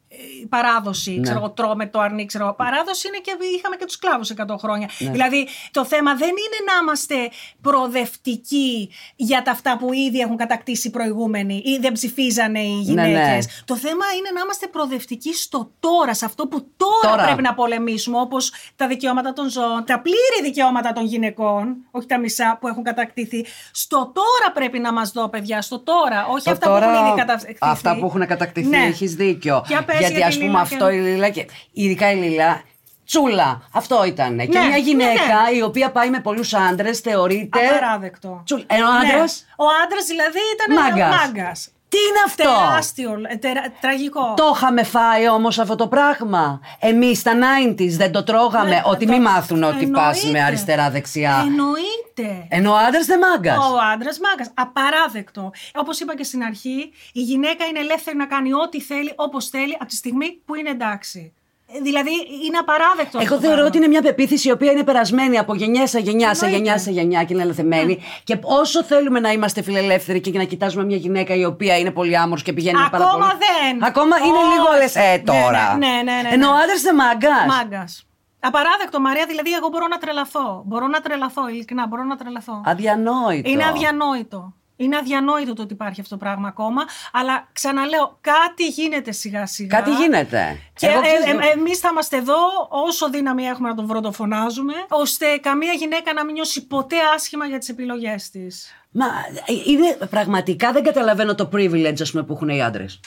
[0.42, 2.54] η παράδοση, ξέρω εγώ, τρώμε το αρνί, ξέρω εγώ.
[2.54, 4.88] Παράδοση είναι και είχαμε και τους κλάβου 100 χρόνια.
[4.98, 7.30] Δηλαδή, το θέμα δεν είναι να είμαστε
[7.60, 12.80] προοδευτικοί για τα αυτά που ήδη έχουν κατακτήσει οι προηγούμενοι ή δεν ψηφίζανε οι Ναι,
[12.82, 13.46] γυναίκες.
[13.46, 13.52] ναι.
[13.64, 17.24] Το θέμα είναι να είμαστε προοδευτικοί στο τώρα, σε αυτό που τώρα, Τώρα.
[17.24, 22.18] πρέπει να πολεμήσουμε, όπως τα δικαιώματα των ζώων, τα πλήρη δικαιώματα των γυναικών, όχι τα
[22.18, 23.46] μισά που έχουν κατακτηθεί.
[23.72, 27.06] Στο τώρα πρέπει να μας δω, παιδιά, στο τώρα, όχι Το αυτά τώρα, που έχουν
[27.06, 27.56] ήδη κατακτηθεί.
[27.60, 28.84] Αυτά που έχουν κατακτηθεί, Ναι.
[28.84, 29.64] έχεις δίκιο.
[29.66, 32.14] Για πες Γιατί για ας τη πούμε Λίλα αυτό και- η Λίλα και ειδικά η
[32.16, 32.62] Λίλα.
[33.06, 34.36] Τσούλα, αυτό ήταν.
[34.38, 35.56] και Ναι, μια ναι, γυναίκα ναι.
[35.56, 37.58] η οποία πάει με πολλούς άντρες θεωρείται.
[37.66, 38.42] Απαράδεκτο.
[38.44, 38.64] Τσούλα.
[38.66, 39.64] Ενώ ο άντρας; Ναι.
[39.64, 41.16] Ο άντρας δηλαδή ήταν Μάγκας.
[41.16, 41.68] μάγκας.
[41.90, 44.34] Τι είναι αυτό; Τεράστιο, ε, τερα- τραγικό.
[44.36, 46.60] Το είχαμε φάει όμως αυτό το πράγμα.
[46.80, 48.68] Εμείς στα 90s δεν το τρώγαμε.
[48.68, 50.46] Ναι, ότι το- μην μάθουν ότι πας με εννοείται.
[50.46, 51.44] αριστερά-δεξιά.
[51.46, 52.46] Εννοείται.
[52.48, 53.56] Ενώ ο άντρας δεν μάγκας.
[53.58, 54.50] Ο άντρας μάγκας.
[54.54, 55.50] Απαράδεκτο.
[55.74, 59.74] Όπως είπα και στην αρχή, η γυναίκα είναι ελεύθερη να κάνει ό,τι θέλει, όπως θέλει,
[59.80, 61.32] από τη στιγμή που είναι εντάξει.
[61.76, 62.10] Ε, Δηλαδή
[62.46, 63.18] είναι απαράδεκτο.
[63.18, 63.66] αυτό Εγώ το θεωρώ πράγμα.
[63.66, 66.64] ότι είναι μια πεποίθηση η οποία είναι περασμένη από γενιά σε γενιάς, σε Εννοείται.
[66.64, 67.94] γενιάς σε γενιά και είναι ελευθεμένη.
[67.94, 68.02] Ναι.
[68.24, 72.16] Και όσο θέλουμε να είμαστε φιλελεύθεροι και να κοιτάζουμε μια γυναίκα η οποία είναι πολύ
[72.18, 73.38] άμορφη και πηγαίνει πάρα Ακόμα πολύ.
[73.38, 73.84] δεν.
[73.84, 74.52] Ακόμα είναι Όχι.
[74.54, 74.94] λίγο λες.
[74.94, 75.76] Ε, Ναι, τώρα.
[75.76, 76.62] ναι, ναι, ναι, ναι, Ενώ ο ναι.
[76.62, 77.46] άντρας δεν μάγκας.
[77.48, 78.04] Μάγκας.
[78.40, 79.24] Απαράδεκτο, Μαρία.
[79.28, 80.62] Δηλαδή, εγώ μπορώ να τρελαθώ.
[80.66, 81.86] Μπορώ να τρελαθώ, ειλικρινά.
[81.86, 82.62] Μπορώ να τρελαθώ.
[82.64, 83.50] Αδιανόητο.
[83.50, 84.54] Είναι αδιανόητο.
[84.80, 86.82] Είναι αδιανόητο το ότι υπάρχει αυτό το πράγμα ακόμα.
[87.12, 89.76] Αλλά ξαναλέω, κάτι γίνεται σιγά σιγά.
[89.78, 90.58] Κάτι γίνεται.
[90.74, 92.36] Και Εγώ ε, ξέρεις- ε, εμείς θα είμαστε εδώ
[92.68, 97.58] όσο δύναμη έχουμε να τον βροντοφωνάζουμε, ώστε καμία γυναίκα να μην νιώσει ποτέ άσχημα για
[97.58, 98.74] τις επιλογές της.
[98.90, 99.06] Μα
[99.46, 103.00] ε, είναι πραγματικά δεν καταλαβαίνω το privilege ας πούμε, που έχουν οι άντρες.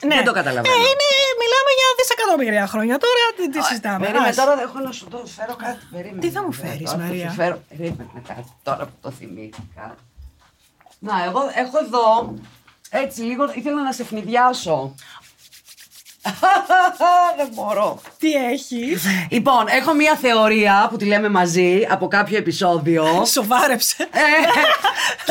[0.00, 0.74] Δεν το καταλαβαίνω.
[0.74, 1.08] Ε, είναι,
[1.42, 3.24] μιλάμε για δισεκατομμύρια χρόνια τώρα.
[3.36, 3.98] Τι, τι συζητάμε.
[4.06, 4.36] Περίμενε Ας.
[4.36, 5.78] τώρα, έχω να σου το φέρω κάτι.
[5.92, 6.20] Περίμενε.
[6.20, 9.94] Τι θα μου Τώρα φέρεις, θα σου Μαρία; Φέρω, περίμενε κάτι τώρα που το θυμήθηκα.
[10.98, 12.34] Να, εγώ έχω εδώ,
[12.90, 14.94] έτσι λίγο, ήθελα να σε φνηδιάσω.
[17.36, 18.00] Δεν μπορώ.
[18.18, 23.04] Τι έχεις; Λοιπόν, έχω μία θεωρία που τη λέμε μαζί από κάποιο επεισόδιο.
[23.34, 23.96] Σοβάρεψε.
[24.10, 24.26] Ε,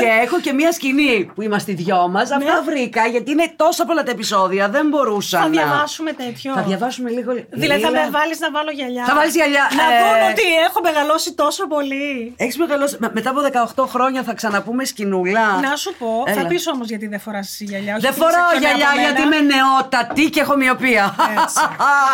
[0.01, 2.31] και έχω και μία σκηνή που είμαστε οι δυο μας.
[2.31, 4.69] Αυτά βρήκα γιατί είναι τόσα πολλά τα επεισόδια.
[4.69, 5.43] Δεν μπορούσα Ναι.
[5.43, 5.55] Θα να.
[5.63, 6.53] διαβάσουμε τέτοιο.
[6.53, 7.31] Θα διαβάσουμε λίγο.
[7.49, 8.03] Δηλαδή θα Λίλα.
[8.03, 9.05] με βάλεις να βάλω γυαλιά.
[9.05, 9.97] Θα βάλεις γυαλιά, Να ε.
[9.99, 12.33] δουν ότι έχω μεγαλώσει τόσο πολύ.
[12.37, 12.95] Έχεις μεγαλώσει.
[12.99, 13.41] με- Μετά από
[13.75, 15.59] 18 χρόνια θα ξαναπούμε σκηνούλα.
[15.61, 16.41] Να σου πω, Έλα.
[16.41, 17.93] θα πεις όμως γιατί δεν φοράς εσύ γυαλιά.
[17.95, 19.35] όχι Δεν επειδή είσαι φοράω πιο νέα γυαλιά από γιατί μένα.
[19.35, 21.15] είμαι νεότατη και έχω μοιοπία.
[21.41, 21.61] Έτσι.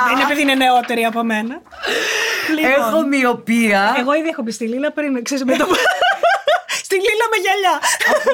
[0.08, 1.62] Δεν είναι επειδή είναι νεότερη από μένα.
[2.56, 3.96] Λοιπόν, Έχω μοιοπία.
[4.00, 5.66] Εγώ ήδη έχω μπει στη Λίλα πριν, ξέρεις, με το...
[6.86, 7.80] στη Λίλα με γυαλιά.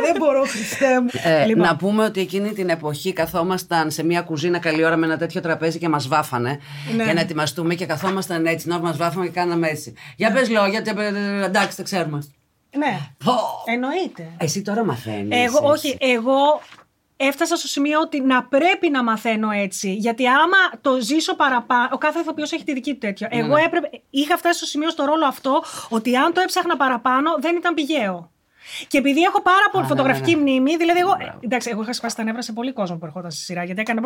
[0.07, 1.09] Δεν μπορώ, Χριστέ μου.
[1.23, 5.05] Ε, Λοιπόν, Να πούμε ότι εκείνη την εποχή καθόμασταν σε μια κουζίνα καλή ώρα με
[5.05, 6.59] ένα τέτοιο τραπέζι και μας βάφανε
[6.95, 7.03] Ναι.
[7.03, 8.67] για να ετοιμαστούμε και καθόμασταν έτσι.
[8.67, 9.93] Να μας βάφαμε και κάναμε έτσι.
[10.15, 12.23] Για πες λόγια, τε- ε, εντάξει, το ξέρουμε.
[12.77, 13.33] Ναι, Πω.
[13.65, 14.27] εννοείται.
[14.37, 15.37] Εσύ τώρα μαθαίνεις.
[15.45, 16.61] Εγώ, όχι, εγώ
[17.21, 19.93] έφτασα στο σημείο ότι να πρέπει να μαθαίνω έτσι.
[19.93, 21.89] Γιατί άμα το ζήσω παραπάνω.
[21.91, 23.29] Ο κάθε ηθοποιός έχει τη δική του τέτοια.
[23.33, 27.35] Ναι, Εγώ έπρεπε, είχα φτάσει στο σημείο στο ρόλο αυτό ότι αν το έψαχνα παραπάνω
[27.39, 28.31] δεν ήταν πηγαίο.
[28.87, 30.41] Και επειδή έχω πάρα πολύ ναι, φωτογραφική ναι.
[30.41, 31.15] μνήμη, δηλαδή εγώ.
[31.17, 31.39] Μπράβο.
[31.43, 33.63] εντάξει, εγώ είχα σπάσει τα νεύρα σε πολύ κόσμο που ερχόταν στη σειρά.
[33.63, 34.01] Γιατί έκανε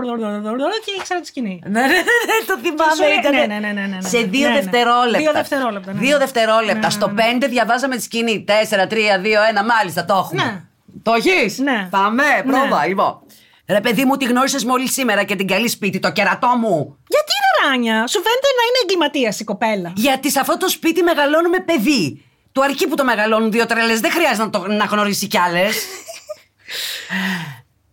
[0.86, 1.61] και ήξερα τη σκηνή.
[1.66, 3.07] Ναι, ναι, ναι, ναι, το σου θυμάμαι.
[3.07, 4.07] λέει- ήτανε ναι, ναι, ναι, ναι, ναι, ναι.
[4.07, 4.61] Σε δύο Ναι, ναι.
[4.61, 5.18] δευτερόλεπτα.
[5.20, 6.05] Δύο δευτερόλεπτα, ναι, ναι.
[6.05, 6.74] Δύο δευτερόλεπτα.
[6.74, 7.24] Ναι, ναι, Στο ναι.
[7.24, 8.43] πέντε διαβάζαμε τη σκηνή.
[8.43, 9.64] Τέσσερα, τρία, δύο, ένα.
[9.64, 10.68] Μάλιστα, το έχουμε.
[11.04, 11.22] Ναι.
[11.22, 11.88] Το έχεις; Ναι.
[11.91, 12.80] Πάμε, πρόβα.
[12.80, 12.88] Ναι.
[12.88, 13.20] Λοιπόν.
[13.68, 17.32] Ρε παιδί μου, τη γνώρισες μόλις σήμερα και την καλή σπίτι, το κερατό μου; Γιατί
[17.43, 19.93] ρε Ράνια, σου φαίνεται να είναι εγκληματίας η κοπέλα.
[19.95, 22.26] Γιατί σε αυτό το σπίτι μεγαλώνουμε παιδί.
[22.51, 25.76] Του αρκεί που το μεγαλώνουν δύο τρελέ, δεν χρειάζεται να, το, να γνωρίσει κι άλλες.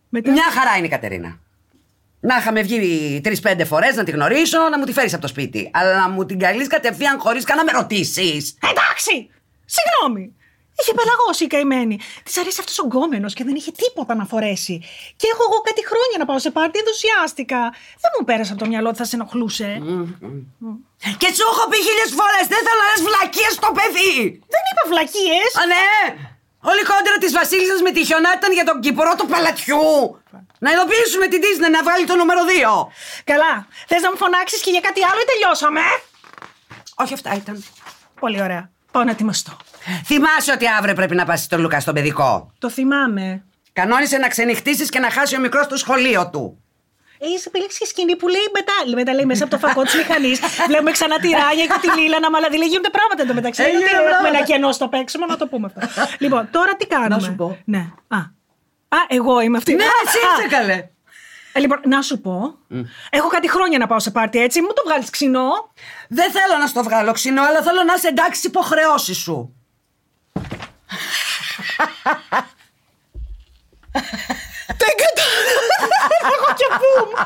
[0.09, 0.31] Μετά...
[0.31, 1.39] Μια χαρά είναι η Κατερίνα.
[2.21, 5.71] Να είχαμε βγει τρει-πέντε φορές να τη γνωρίσω, να μου τη φέρεις από το σπίτι.
[5.73, 8.59] Αλλά να μου την καλείς κατευθείαν χωρίς καν να με ρωτήσεις.
[8.71, 9.31] Εντάξει!
[9.65, 10.35] Συγγνώμη.
[10.81, 11.97] Είχε πελαγώσει η καημένη.
[12.27, 14.77] Της αρέσει αυτός ο γκόμενος και δεν είχε τίποτα να φορέσει.
[15.21, 17.61] Και έχω εγώ κάτι χρόνια να πάω σε πάρτι, ενθουσιάστηκα.
[18.03, 19.71] Δεν μου πέρασε από το μυαλό ότι θα σε ενοχλούσε.
[21.21, 24.15] Και σου έχω πει χίλιες φορές, δεν θέλω να λες βλακίες στο παιδί!
[24.55, 25.51] Δεν είπα βλακίες.
[25.61, 25.89] Α, ναι!
[26.71, 29.87] Όλη η κόντρα της Βασίλισσας με τη χιονάτη ήταν για τον κυπρό του παλατιού!
[30.65, 32.53] Να ειδοποιήσουμε την Disney να βγάλει το νούμερο 2!
[33.31, 33.53] Καλά.
[33.91, 35.85] Θες να μου φωνάξεις και για κάτι άλλο ή τελειώσαμε.
[37.03, 37.57] Όχι, αυτά ήταν.
[38.23, 38.65] Πολύ ωραία.
[38.91, 39.57] Πάω να ετοιμαστώ.
[40.05, 43.45] Θυμάσαι ότι αύριο πρέπει να πας στον Λούκα στον παιδικό; Το θυμάμαι.
[43.73, 46.63] Κανόνισε να ξενυχτήσεις και να χάσει ο μικρός το σχολείο του.
[47.23, 48.97] Έχει επιλέξει και σκηνή που λέει μετά.
[48.97, 50.41] Μετά λέει μέσα από το φακό της μηχανής.
[50.69, 52.57] Βλέπουμε ξανά τη ράγια και τη λίλα να μαλαδί.
[52.59, 53.63] Λέει γίνονται πράγματα εντωμεταξύ.
[53.63, 54.27] Έγινε Δεν είναι ότι πράγματα.
[54.27, 55.81] έχουμε ένα κενό στο παίξιμο, να το πούμε αυτό.
[56.25, 57.59] λοιπόν, τώρα τι κάνουμε; Να σου πω.
[57.65, 57.83] Ναι.
[58.09, 58.19] Α,
[58.97, 59.75] Α εγώ είμαι αυτή.
[59.75, 60.31] Ναι, Α, εσύ α.
[60.39, 60.79] είσαι καλέ.
[61.53, 62.59] Ε, λοιπόν, να σου πω.
[63.11, 64.61] Έχω κάτι χρόνια να πάω σε πάρτι έτσι.
[64.61, 65.51] Μου το βγάλεις ξινό;
[66.09, 69.55] Δεν θέλω να στο βγάλω ξινό, αλλά θέλω να είσαι εντάξει στι υποχρεώσεις σου.
[74.67, 75.97] Δεν κατάλαβα.
[76.35, 77.17] Εγώ και πού.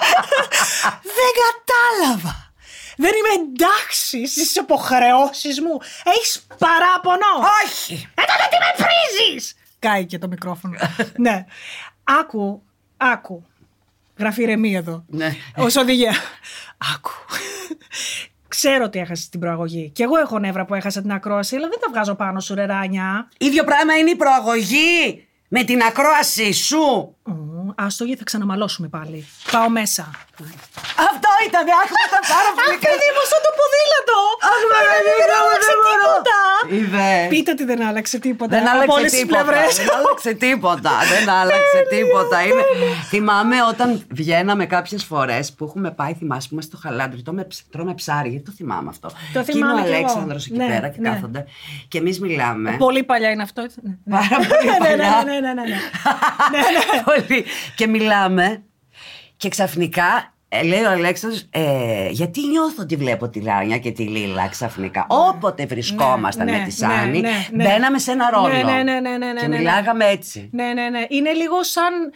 [1.03, 2.53] Δεν κατάλαβα.
[2.97, 5.81] Δεν είμαι εντάξει στις υποχρεώσεις μου.
[6.05, 7.27] Έχεις παράπονο.
[7.65, 8.09] Όχι!
[8.15, 9.55] Ε, τότε τι με πρίζει!
[9.79, 10.79] Κάει και το μικρόφωνο.
[11.27, 11.45] ναι.
[12.05, 12.63] Άκου,
[12.97, 13.45] άκου.
[14.19, 15.05] Γράφει ηρεμία εδώ.
[15.09, 15.35] Ναι.
[15.57, 16.15] Ω οδηγία.
[16.95, 17.11] Άκου.
[18.49, 19.91] Ξέρω ότι έχασες την προαγωγή.
[19.95, 22.67] Και εγώ έχω νεύρα που έχασα την ακρόαση, αλλά δεν τα βγάζω πάνω σου, ρε
[22.67, 23.29] Ράνια.
[23.39, 26.79] Ίδιο πράγμα είναι η προαγωγή με την ακρόαση σου.
[27.23, 29.27] Ω, Άστο γιατί θα ξαναμαλώσουμε πάλι.
[29.51, 30.11] Πάω μέσα.
[31.11, 34.19] Αυτό ήταν, άκουγα ήταν πάρα πολύ Αχ, παιδί μου, σαν το ποδήλατο!
[34.53, 36.03] Αχ, Μαργαρίτα, δεν άλλαξε δεν μπορώ.
[36.03, 36.39] τίποτα!
[36.79, 37.29] Είδες.
[37.33, 38.51] Πείτε ότι δεν άλλαξε τίποτα.
[38.57, 39.43] Δεν από άλλαξε όλες τις τίποτα.
[39.45, 39.71] πλευρές.
[39.77, 40.93] Δεν άλλαξε τίποτα.
[41.13, 42.37] Δεν άλλαξε τίποτα.
[42.49, 42.63] Είναι...
[43.13, 43.89] Θυμάμαι όταν
[44.21, 48.29] βγαίναμε κάποιες φορές που έχουμε πάει, θυμάσαι που είμαστε στο χαλάντρι, τρώμε, ψ- τρώμε ψάρι.
[48.35, 49.09] Γιατί το θυμάμαι αυτό.
[49.33, 50.05] Το και θυμάμαι είναι κι ο εγώ.
[50.05, 51.09] Αλέξανδρος εκεί Ναι, πέρα και ναι.
[51.09, 51.41] κάθονται.
[51.91, 52.71] Και εμείς μιλάμε.
[52.87, 53.61] Πολύ παλιά είναι αυτό.
[53.67, 53.79] έτσι.
[53.83, 54.17] Ναι.
[54.19, 55.23] Πάρα πολύ Ναι, παλιά.
[55.27, 55.79] Ναι, ναι, ναι, ναι, ναι.
[57.11, 57.45] Πολύ.
[57.77, 58.63] Και μιλάμε
[59.37, 64.03] και ξαφνικά ε, λέει ο Αλέξανδρος, ε, γιατί νιώθω ότι βλέπω τη Ράνια και τη
[64.03, 67.65] Λίλα ξαφνικά; Όποτε βρισκόμασταν Ναι, με ναι, τη Σάνη, ναι, ναι, ναι.
[67.65, 68.49] μπαίναμε σε ένα ρόλο.
[68.49, 69.57] Ναι, ναι, ναι, ναι, ναι, και ναι, ναι.
[69.57, 70.49] μιλάγαμε έτσι.
[70.53, 71.05] Ναι, ναι, ναι.
[71.09, 72.13] Είναι λίγο σαν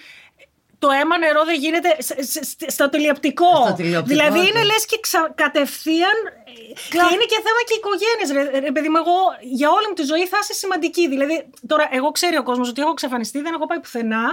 [0.78, 3.64] το αίμα νερό δεν γίνεται σ- σ- σ- στο τηλεοπτικό.
[3.64, 4.64] Στο τηλεοπτικό, δηλαδή είναι ναι.
[4.64, 6.16] λες και ξα- κατευθείαν.
[6.48, 8.26] Ε, Και είναι και θέμα και οικογένειε.
[8.36, 9.16] Ρε, ρε, παιδί μου, εγώ
[9.58, 11.04] για όλη μου τη ζωή θα είσαι σημαντική.
[11.14, 11.34] Δηλαδή,
[11.72, 14.24] τώρα, εγώ ξέρει ο κόσμος ότι έχω εξαφανιστεί, δεν έχω πάει πουθενά.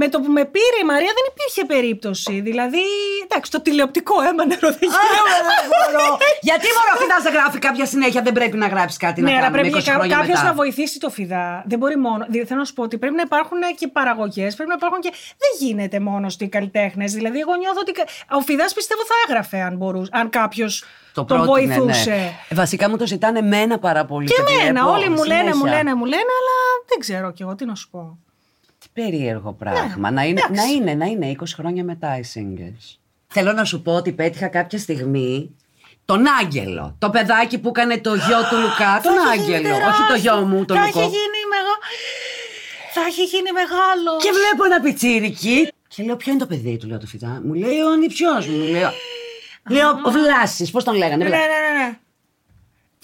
[0.00, 2.34] Με το που με πήρε η Μαρία δεν υπήρχε περίπτωση.
[2.48, 2.84] Δηλαδή,
[3.26, 5.40] εντάξει, το τηλεοπτικό αίμα νερό δεν Α, γίνεται.
[5.50, 6.04] δεν μπορώ.
[6.48, 9.32] Γιατί μόνο ο Φιδάς δεν γράφει κάποια συνέχεια, δεν πρέπει να γράψεις κάτι Ναι, να
[9.36, 10.50] αλλά κάνουμε πρέπει 20 χρόνια κάποιος μετά.
[10.50, 11.46] να βοηθήσει το φιδά.
[11.70, 12.22] Δεν μπορεί μόνο.
[12.28, 15.10] Δηλαδή, θέλω να σου πω ότι πρέπει να υπάρχουν και παραγωγές, πρέπει να υπάρχουν και.
[15.42, 17.12] Δεν γίνεται μόνο οι καλλιτέχνες.
[17.12, 17.92] Δηλαδή, εγώ νιώθω ότι.
[18.38, 20.68] Ο φιδά πιστεύω θα έγραφε αν μπορούσε, αν κάποιο
[21.14, 22.10] τον πρότεινε, βοηθούσε.
[22.10, 22.32] ναι.
[22.48, 24.26] Ε, Βασικά μου το ζητάνε εμένα πάρα πολύ.
[24.26, 24.70] Και το εμένα.
[24.80, 25.76] βλέπω Όλοι μου λένε, μου συνέχεια.
[25.76, 28.18] λένε, μου λένε, αλλά δεν ξέρω κι εγώ τι να σου πω.
[28.78, 30.10] Τι περίεργο πράγμα.
[30.10, 30.52] να, είναι, Ναι, εντάξει.
[30.54, 32.96] να, είναι, να είναι 20 χρόνια μετά οι singles.
[33.26, 35.56] Θέλω να σου πω ότι πέτυχα κάποια στιγμή
[36.04, 36.96] τον Άγγελο.
[36.98, 39.00] Το παιδάκι που έκανε το γιο του Λουκά.
[39.02, 39.74] τον Θα έχει γίνει Άγγελο.
[39.74, 40.98] Όχι το γιο μου, τον Θα Λουκό.
[41.00, 41.78] έχει γίνει μεγάλο.
[42.94, 44.22] Θα έχει γίνει μεγάλος.
[44.24, 45.68] Και βλέπω ένα πιτσίρικι.
[45.88, 47.40] Και λέω, ποιο είναι το παιδί του, λέω το φυτά.
[47.44, 48.56] Μου λέει ο νηψιό μου.
[48.58, 48.90] Μου λέω.
[49.68, 51.24] Λέω, ο Βλάση, πώς τον λέγανε.
[51.24, 51.46] Ναι, Βλάσης.
[51.46, 51.88] ναι, ναι, ναι.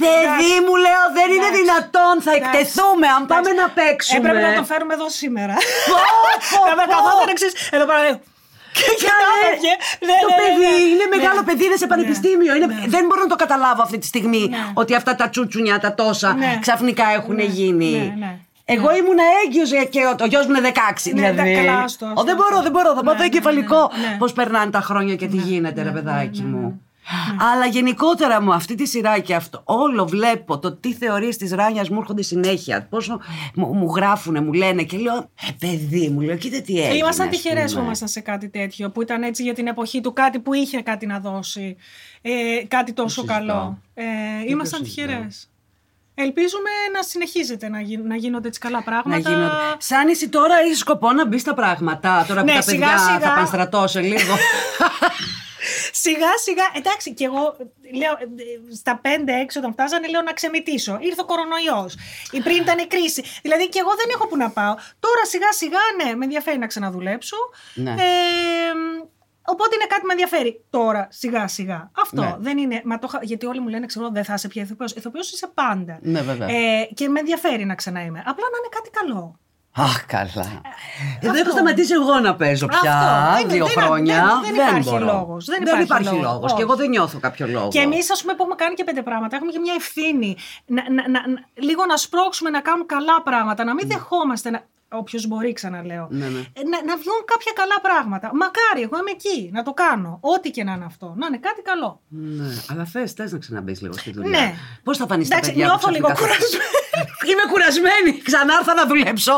[0.03, 1.61] Παιδί μου, λέω, δεν είναι Εντάξει.
[1.63, 2.15] δυνατόν.
[2.27, 2.59] Θα Εντάξει.
[2.59, 4.19] εκτεθούμε αν πάμε να παίξουμε.
[4.19, 5.55] Έπρεπε να τον φέρουμε εδώ σήμερα.
[5.91, 5.97] Πω,
[6.51, 6.93] πω, Θα με πω.
[6.95, 8.01] καθόταν εξής, Εδώ πέρα.
[8.07, 8.17] λέει,
[8.79, 9.39] Και και Ναι, να ναι.
[9.47, 9.73] έφευγε.
[10.09, 10.89] Ναι, το ναι, ναι, παιδί ναι.
[10.93, 11.47] είναι μεγάλο Ναι.
[11.49, 12.53] παιδί, είναι σε πανεπιστήμιο.
[12.57, 12.67] είναι...
[12.67, 12.85] ναι.
[12.95, 14.63] Δεν μπορώ να το καταλάβω αυτή τη στιγμή Ναι.
[14.81, 16.59] ότι αυτά τα τσούτσουνια, τα τόσα Ναι.
[16.65, 17.93] ξαφνικά έχουν Ναι, γίνει.
[18.69, 18.81] Ναι, ναι.
[18.83, 21.12] Εγώ ήμουν έγκυο και ο, ο γιος μου είναι 16.
[21.14, 21.51] Ναι, δηλαδή.
[21.51, 22.62] ναι, καλά, άστο, άστο, Ω, δεν μπορώ, άστο.
[22.62, 22.89] δεν μπορώ.
[22.89, 23.91] Θα Ναι, πάω ναι, εγκεφαλικό.
[24.01, 24.16] ναι, ναι.
[24.19, 26.83] Πώς περνάνε τα χρόνια και τι γίνεται, ρε παιδάκι μου.
[27.53, 31.89] Αλλά γενικότερα μου αυτή τη σειρά και αυτό, όλο βλέπω το τι θεωρίες της Ράνιας
[31.89, 32.87] μου έρχονται συνέχεια.
[32.91, 33.21] Πόσο
[33.55, 36.95] μου, μου γράφουνε, μου λένε και λέω, ε παιδί μου, λέω, κοίτα τι έγινε.
[36.97, 37.85] Ήμασταν ας τυχερές που πούμε».
[37.85, 41.07] ήμασταν σε κάτι τέτοιο, που ήταν έτσι για την εποχή του, κάτι που είχε κάτι
[41.07, 41.77] να δώσει.
[42.23, 42.31] Ε,
[42.69, 43.33] κάτι τόσο συζητώ.
[43.33, 43.79] καλό.
[43.95, 44.05] Ε,
[44.47, 45.12] ήμασταν συζητώ.
[46.19, 46.27] Τυχερέ.
[46.29, 49.31] Ελπίζουμε να συνεχίζετε να, γίν- να γίνονται έτσι καλά Να πράγματα.
[49.31, 49.55] γίνονται.
[49.79, 52.25] Σαν εσύ τώρα έχεις σκοπό να μπεις στα πράγματα.
[52.29, 53.19] Τώρα που Ναι, τα σιγά, παιδιά σιγά.
[53.21, 54.35] θα πάνε στρατό σε λίγο.
[55.93, 57.57] Σιγά σιγά, εντάξει, και εγώ
[58.01, 59.09] λέω ε, στα 5-6
[59.57, 60.99] όταν φτάσανε, λέω να ξεμητήσω.
[61.01, 61.97] Ήρθε ο κορονοϊός.
[62.31, 63.25] Ή πριν ήταν η κρίση.
[63.43, 64.75] Δηλαδή και εγώ δεν έχω που να πάω.
[65.01, 67.37] Τώρα σιγά σιγά, ναι, με ενδιαφέρει να ξαναδουλέψω.
[67.75, 67.91] Ναι.
[67.91, 67.95] Ε,
[69.53, 70.64] οπότε είναι κάτι που με ενδιαφέρει.
[70.70, 71.90] Τώρα, σιγά σιγά.
[72.03, 72.34] Αυτό Ναι.
[72.38, 72.80] δεν είναι.
[72.84, 74.92] Μα το, είχα- γιατί όλοι μου λένε, ξέρω, δεν θα είσαι πια ηθοποιός.
[74.92, 75.99] Ηθοποιός είσαι πάντα.
[76.03, 76.49] Ναι, βέβαια.
[76.49, 78.18] Ε, και με ενδιαφέρει να ξανά είμαι.
[78.18, 79.38] Απλά να είναι κάτι καλό.
[79.80, 80.62] Αχ, καλά.
[81.20, 83.36] Εδώ έχω σταματήσει εγώ να παίζω πια Αυτό.
[83.40, 84.24] Δεν- δύο δεν- χρόνια.
[84.42, 85.05] δεν- δεν υπάρχει μπορώ.
[85.05, 85.44] λόγος.
[85.44, 86.22] Δεν Δεν υπάρχει υπάρχει λόγος.
[86.22, 86.46] λόγος.
[86.46, 86.62] Και Όχι.
[86.62, 87.68] εγώ δεν νιώθω κάποιο λόγο.
[87.68, 90.36] Και εμείς, ας πούμε, που έχουμε κάνει και πέντε πράγματα, έχουμε και μια ευθύνη.
[90.66, 94.62] Να, να, να, να- λίγο να σπρώξουμε να κάνουν καλά πράγματα, να μην δεχόμαστε.
[94.91, 96.07] Να, Όποιος μπορεί, ξαναλέω.
[96.11, 96.39] Ναι, ναι.
[96.39, 98.30] Ε, Να, να βγουν κάποια καλά πράγματα.
[98.34, 100.18] Μακάρι, εγώ είμαι εκεί να το κάνω.
[100.20, 101.14] Ό,τι και να είναι αυτό.
[101.18, 102.01] Να είναι κάτι καλό.
[102.09, 104.30] Ναι, αλλά θες θες να ξαναμπεί λίγο στη δουλειά.
[104.41, 104.55] Ναι.
[104.82, 106.64] Πώς θα φανείς τα Εντάξει, παιδιά νιώθω που λίγο ξαφνικά θα- κουρασμένη.
[107.31, 108.11] Είμαι κουρασμένη.
[108.29, 109.35] Ξανά ήρθα να δουλέψω.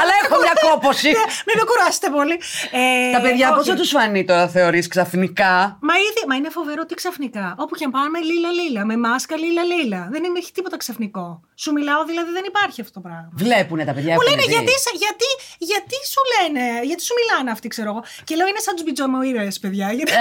[0.00, 1.08] αλλά έχω μια κόποση.
[1.16, 2.36] Ναι, Μην με κουράσετε πολύ.
[2.80, 3.70] Ε, Τα παιδιά, πώς όχι.
[3.70, 5.52] θα τους φανεί τώρα, θεωρείς ξαφνικά;
[5.88, 7.46] Μα, ήδη, μα είναι φοβερό τι ξαφνικά.
[7.62, 8.82] Όπου και αν πάμε, λίλα λίλα.
[8.90, 10.00] Με μάσκα, λίλα λίλα.
[10.12, 11.26] Δεν είναι, έχει τίποτα ξαφνικό.
[11.62, 13.28] Σου μιλάω, δηλαδή δεν υπάρχει αυτό το πράγμα.
[13.44, 14.12] Βλέπουνε τα παιδιά.
[14.14, 14.52] Μου έχουν λένε δει.
[14.54, 15.28] γιατί, σα- γιατί,
[15.70, 18.02] γιατί σου λένε, γιατί σου μιλάνε αυτοί, ξέρω εγώ.
[18.26, 19.86] Και λέω είναι σαν τους πιτζαμοήρωε, παιδιά.
[19.98, 20.12] Γιατί...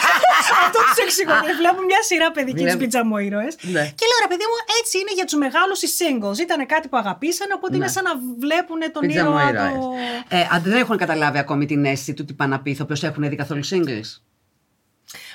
[0.64, 1.36] Αυτό τους εξηγώ.
[1.46, 2.82] Και Βλέπουν μια σειρά παιδικής του Βλέπω.
[2.82, 3.48] πιτζαμοήρωε.
[3.74, 3.84] Ναι.
[3.98, 6.38] Και λέω ρε παιδί μου, έτσι είναι για τους μεγάλους οι singles.
[6.46, 9.84] Ήταν κάτι που αγαπήσανε, οπότε είναι σαν να βλέπουν τον ήρωα Πιτζαμοήρωες.
[9.84, 9.92] το.
[10.36, 13.28] Ε, αν δεν έχουν καταλάβει ακόμη την αίσθηση του τι πάνε να πει ηθοποιός, έχουν
[13.28, 14.20] δει καθόλου singles;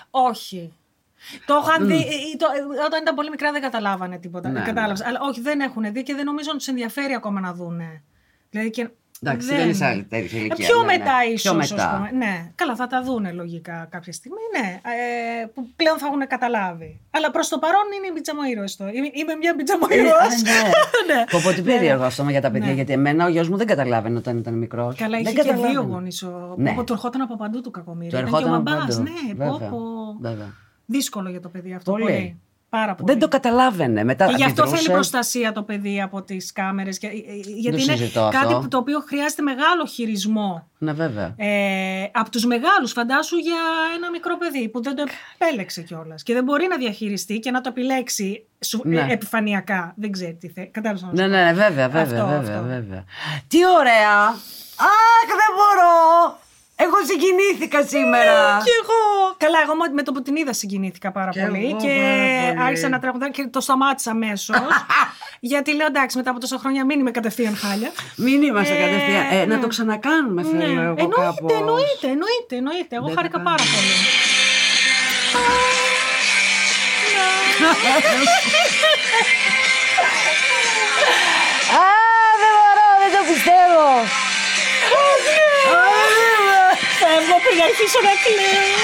[0.09, 0.73] Όχι.
[1.45, 1.93] Το είχαν δει.
[1.95, 2.47] ε, το-
[2.79, 4.47] ε, όταν ήταν πολύ μικρά δεν καταλάβανε τίποτα.
[4.49, 5.03] Ναι, δεν κατάλαβες.
[5.05, 8.03] Αλλά όχι, δεν έχουν δει και δεν νομίζω να τους ενδιαφέρει ακόμα να δούνε.
[8.49, 8.89] Δηλαδή και.
[9.21, 10.97] Εντάξει, δεν είσαι άλλη τέτοια ηλικία, Ε, Πιο ναι, ναι.
[10.97, 11.41] μετά ίσως.
[11.41, 12.09] Πιο μετά.
[12.13, 14.37] Ναι, καλά, θα τα δούνε λογικά κάποια στιγμή.
[14.59, 14.67] Ναι,
[15.41, 16.99] ε, που πλέον θα έχουν καταλάβει.
[17.11, 18.87] Αλλά προς το παρόν είναι η πιτζαμοήρωε το.
[18.87, 20.23] Είμαι, είμαι μια πιτζαμοήρωα.
[20.23, 21.23] Ε, ναι.
[21.31, 22.73] Πω πω τι περίεργο αυτό για τα παιδιά, Ναι.
[22.73, 24.95] γιατί εμένα ο γιος μου δεν καταλάβαινε όταν ήταν μικρός.
[24.95, 26.25] Καλά, είχε και δύο γονείς.
[26.55, 26.75] Ναι.
[26.85, 28.11] Του ερχόταν από παντού του κακομοίρη.
[28.11, 29.09] Το Ήταν και ο ερχόταν από μπαμπάς, παντού.
[29.09, 29.69] Ναι, Βέβαια.
[29.69, 30.17] πω, πω.
[30.29, 30.53] Βέβαια.
[30.85, 31.91] Δύσκολο για το παιδί αυτό.
[31.91, 32.39] Πολύ.
[32.73, 32.83] Πολύ.
[32.85, 33.11] Πάρα πολύ.
[33.11, 34.03] Δεν το καταλάβαινε.
[34.03, 34.83] Μετά Και γι' αυτό αντιδρούσε.
[34.83, 36.97] θέλει προστασία το παιδί από τις κάμερες.
[37.57, 38.59] Γιατί είναι συζητώ κάτι αυτό.
[38.59, 40.67] που, το οποίο χρειάζεται μεγάλο χειρισμό.
[40.77, 41.33] Ναι, βέβαια.
[41.37, 43.55] Ε, από τους μεγάλους, φαντάσου για
[43.97, 45.03] ένα μικρό παιδί που δεν το
[45.39, 46.23] επέλεξε κιόλας.
[46.23, 48.99] Και δεν μπορεί να διαχειριστεί και να το επιλέξει σου, Ναι.
[48.99, 49.93] ε, επιφανειακά.
[49.95, 50.67] Δεν ξέρει τι θέλει.
[50.67, 51.09] Κατάλαβα.
[51.13, 52.67] Ναι, ναι, ναι, βέβαια, βέβαια, Αυτό, βέβαια, αυτό.
[52.67, 53.03] βέβαια.
[53.47, 54.19] Τι ωραία!
[54.77, 56.41] Αχ, δεν μπορώ!
[56.75, 58.61] Εγώ συγκινήθηκα σήμερα.
[58.65, 59.35] Και εγώ.
[59.37, 61.65] Καλά, εγώ με- με το που την είδα συγκινήθηκα πάρα Κι πολύ.
[61.69, 62.61] εγώ και πάρα πολύ.
[62.67, 64.55] άρχισα να τραγουδάω και το σταμάτησα αμέσως.
[65.51, 67.91] γιατί λέω εντάξει, μετά από τόσα χρόνια μην είμαι κατευθείαν χάλια.
[68.15, 69.25] Μην είμαστε Ε, κατευθείαν.
[69.31, 69.61] Ε, να ναι.
[69.61, 71.53] το ξανακάνουμε, θέλω εγώ εννοείται, κάπως.
[71.57, 72.95] εννοείται, εννοείται, εννοείται.
[72.95, 73.75] Εγώ Δεν χάρηκα το πάρα κάνω.
[73.75, 73.93] πολύ.
[81.79, 81.85] Α,
[82.41, 83.87] δεν μπορώ, δεν το πιστεύω.
[87.43, 88.79] Φεύγω πριν αρχίσω να κλαίω.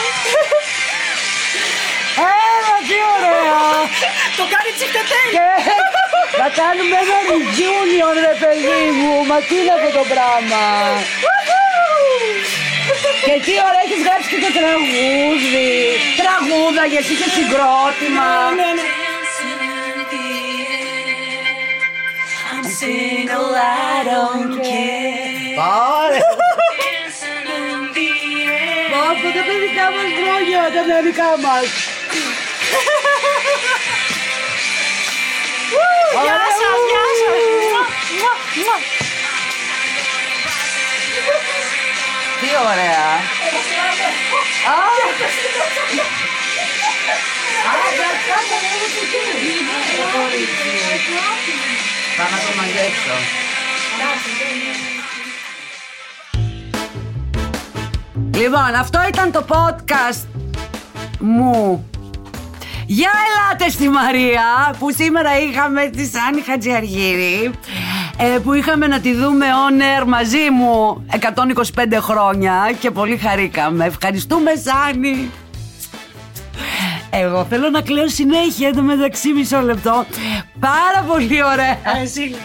[2.48, 3.60] Έλα, τι ωραία.
[4.38, 5.30] Το κάνει τσιφτετέλ.
[5.36, 5.48] Και
[6.40, 9.14] θα κάνουμε ένα reunion, ρε παιδί μου.
[9.30, 10.64] Μα τι είναι αυτό το πράγμα.
[13.26, 15.72] Και τι ωραία έχεις γράψει και το τραγούδι.
[16.22, 18.30] Τραγούδα, γιατί είσαι συγκρότημα.
[18.58, 18.86] Ναι, ναι.
[25.60, 26.20] Πάρε.
[30.60, 31.68] Μας χρόνια, τα παιδικά μας.
[36.12, 36.88] Γεια Ωραία, σας, ου.
[36.92, 37.38] γεια σας.
[37.70, 37.84] Μουα,
[38.20, 38.78] μουα, μουα.
[42.42, 43.08] Τι ωραία.
[44.72, 44.78] Α,
[52.18, 53.16] Πάμε να το μαζέψω.
[58.34, 60.39] Λοιπόν, αυτό ήταν το podcast
[61.20, 61.84] μου.
[62.86, 67.52] Για ελάτε στη Μαρία που σήμερα είχαμε τη Σάνη Χατζιαργύρη
[68.18, 71.06] ε, που είχαμε να τη δούμε on air μαζί μου
[71.76, 73.86] 125 χρόνια και πολύ χαρήκαμε.
[73.86, 75.32] Ευχαριστούμε Σάνη.
[77.10, 80.06] Εγώ θέλω να κλαίω συνέχεια εδώ μεταξύ μισό λεπτό.
[80.60, 81.72] Πάρα πολύ ωραία.
[81.72, 82.36] Α, Εσύ.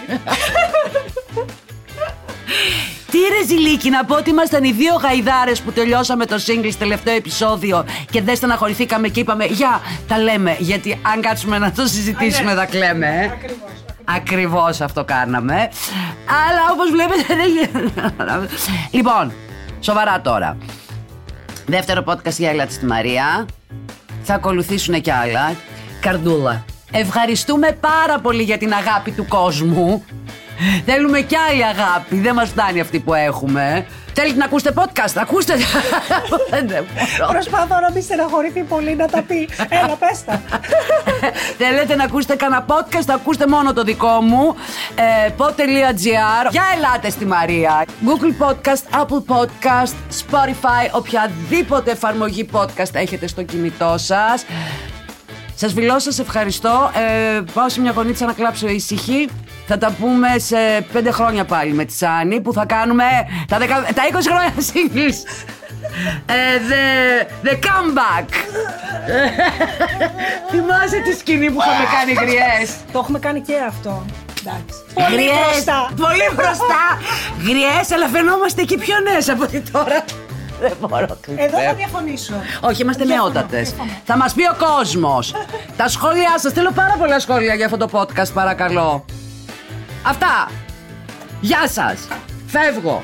[3.14, 6.78] Τι ρε Ζηλίκη, να πω ότι ήμασταν οι δύο γαϊδάρες που τελειώσαμε το single στο
[6.78, 11.86] τελευταίο επεισόδιο και δεν στεναχωρηθήκαμε και είπαμε «Για, τα λέμε, γιατί αν κάτσουμε να το
[11.86, 13.06] συζητήσουμε θα κλαίμε».
[13.06, 13.24] ε».
[13.24, 13.70] Ακριβώς.
[14.04, 15.54] Ακριβώς αυτό κάναμε.
[16.48, 18.48] Αλλά όπως βλέπετε δεν γίνεται.
[18.90, 19.32] Λοιπόν,
[19.80, 20.56] σοβαρά τώρα.
[21.66, 23.46] Δεύτερο podcast για Έλα στη Μαρία.
[24.22, 25.54] Θα ακολουθήσουν κι άλλα.
[26.00, 26.64] Καρδούλα.
[26.90, 30.04] Ευχαριστούμε πάρα πολύ για την αγάπη του κόσμου.
[30.86, 32.16] Θέλουμε κι άλλη αγάπη.
[32.16, 33.86] Δεν μας φτάνει αυτή που έχουμε.
[34.16, 35.54] Θέλετε να ακούσετε podcast, ακούστε.
[36.50, 37.30] Δεν μπορώ.
[37.32, 39.48] Προσπαθώ να μην στεναχωρηθεί πολύ να τα πει.
[39.68, 40.42] Έλα, πες τα.
[41.64, 44.54] Θέλετε να ακούσετε κανένα podcast, ακούστε μόνο το δικό μου.
[44.94, 46.50] Ε, pod.gr.
[46.50, 47.84] Για ελάτε στη Μαρία.
[48.04, 49.94] Google Podcast, Apple Podcast,
[50.30, 54.44] Spotify, οποιαδήποτε εφαρμογή podcast έχετε στο κινητό σας.
[55.54, 56.90] Σας φιλώ, σας ευχαριστώ.
[56.94, 59.28] Ε, πάω σε μια γωνίτσα να κλάψω ησυχή.
[59.66, 60.56] Θα τα πούμε σε
[60.92, 63.04] πέντε χρόνια πάλι με τη Σάνη που θα κάνουμε
[63.48, 63.74] τα, δεκα...
[63.94, 65.18] τα 20 χρόνια singles.
[66.26, 66.34] Ε,
[66.70, 68.24] the, the comeback.
[70.50, 74.04] Θυμάσαι τη σκηνή που είχαμε κάνει γριές; Το έχουμε κάνει και αυτό.
[74.40, 74.74] Εντάξει.
[74.94, 75.90] Πολύ Γριές, μπροστά.
[75.96, 76.82] Πολύ μπροστά.
[77.48, 80.04] Γριές, αλλά φαινόμαστε εκεί πιο νέες από ότι τώρα.
[80.60, 81.18] Δεν μπορώ.
[81.36, 82.32] Εδώ θα διαφωνήσω.
[82.60, 83.68] Όχι, είμαστε Διαφωνώ, νεότατες.
[83.68, 83.90] διαφωνώ.
[84.04, 85.34] Θα μας πει ο κόσμος.
[85.76, 86.52] Τα σχόλιά σας.
[86.52, 89.04] Θέλω πάρα πολλά σχόλια για αυτό το podcast, παρακαλώ.
[90.06, 90.50] Αυτά.
[91.40, 92.08] Γεια σας.
[92.46, 93.02] Φεύγω.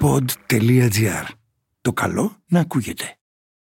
[0.00, 1.24] pod.gr.
[1.80, 3.17] Το καλό να ακούγεται.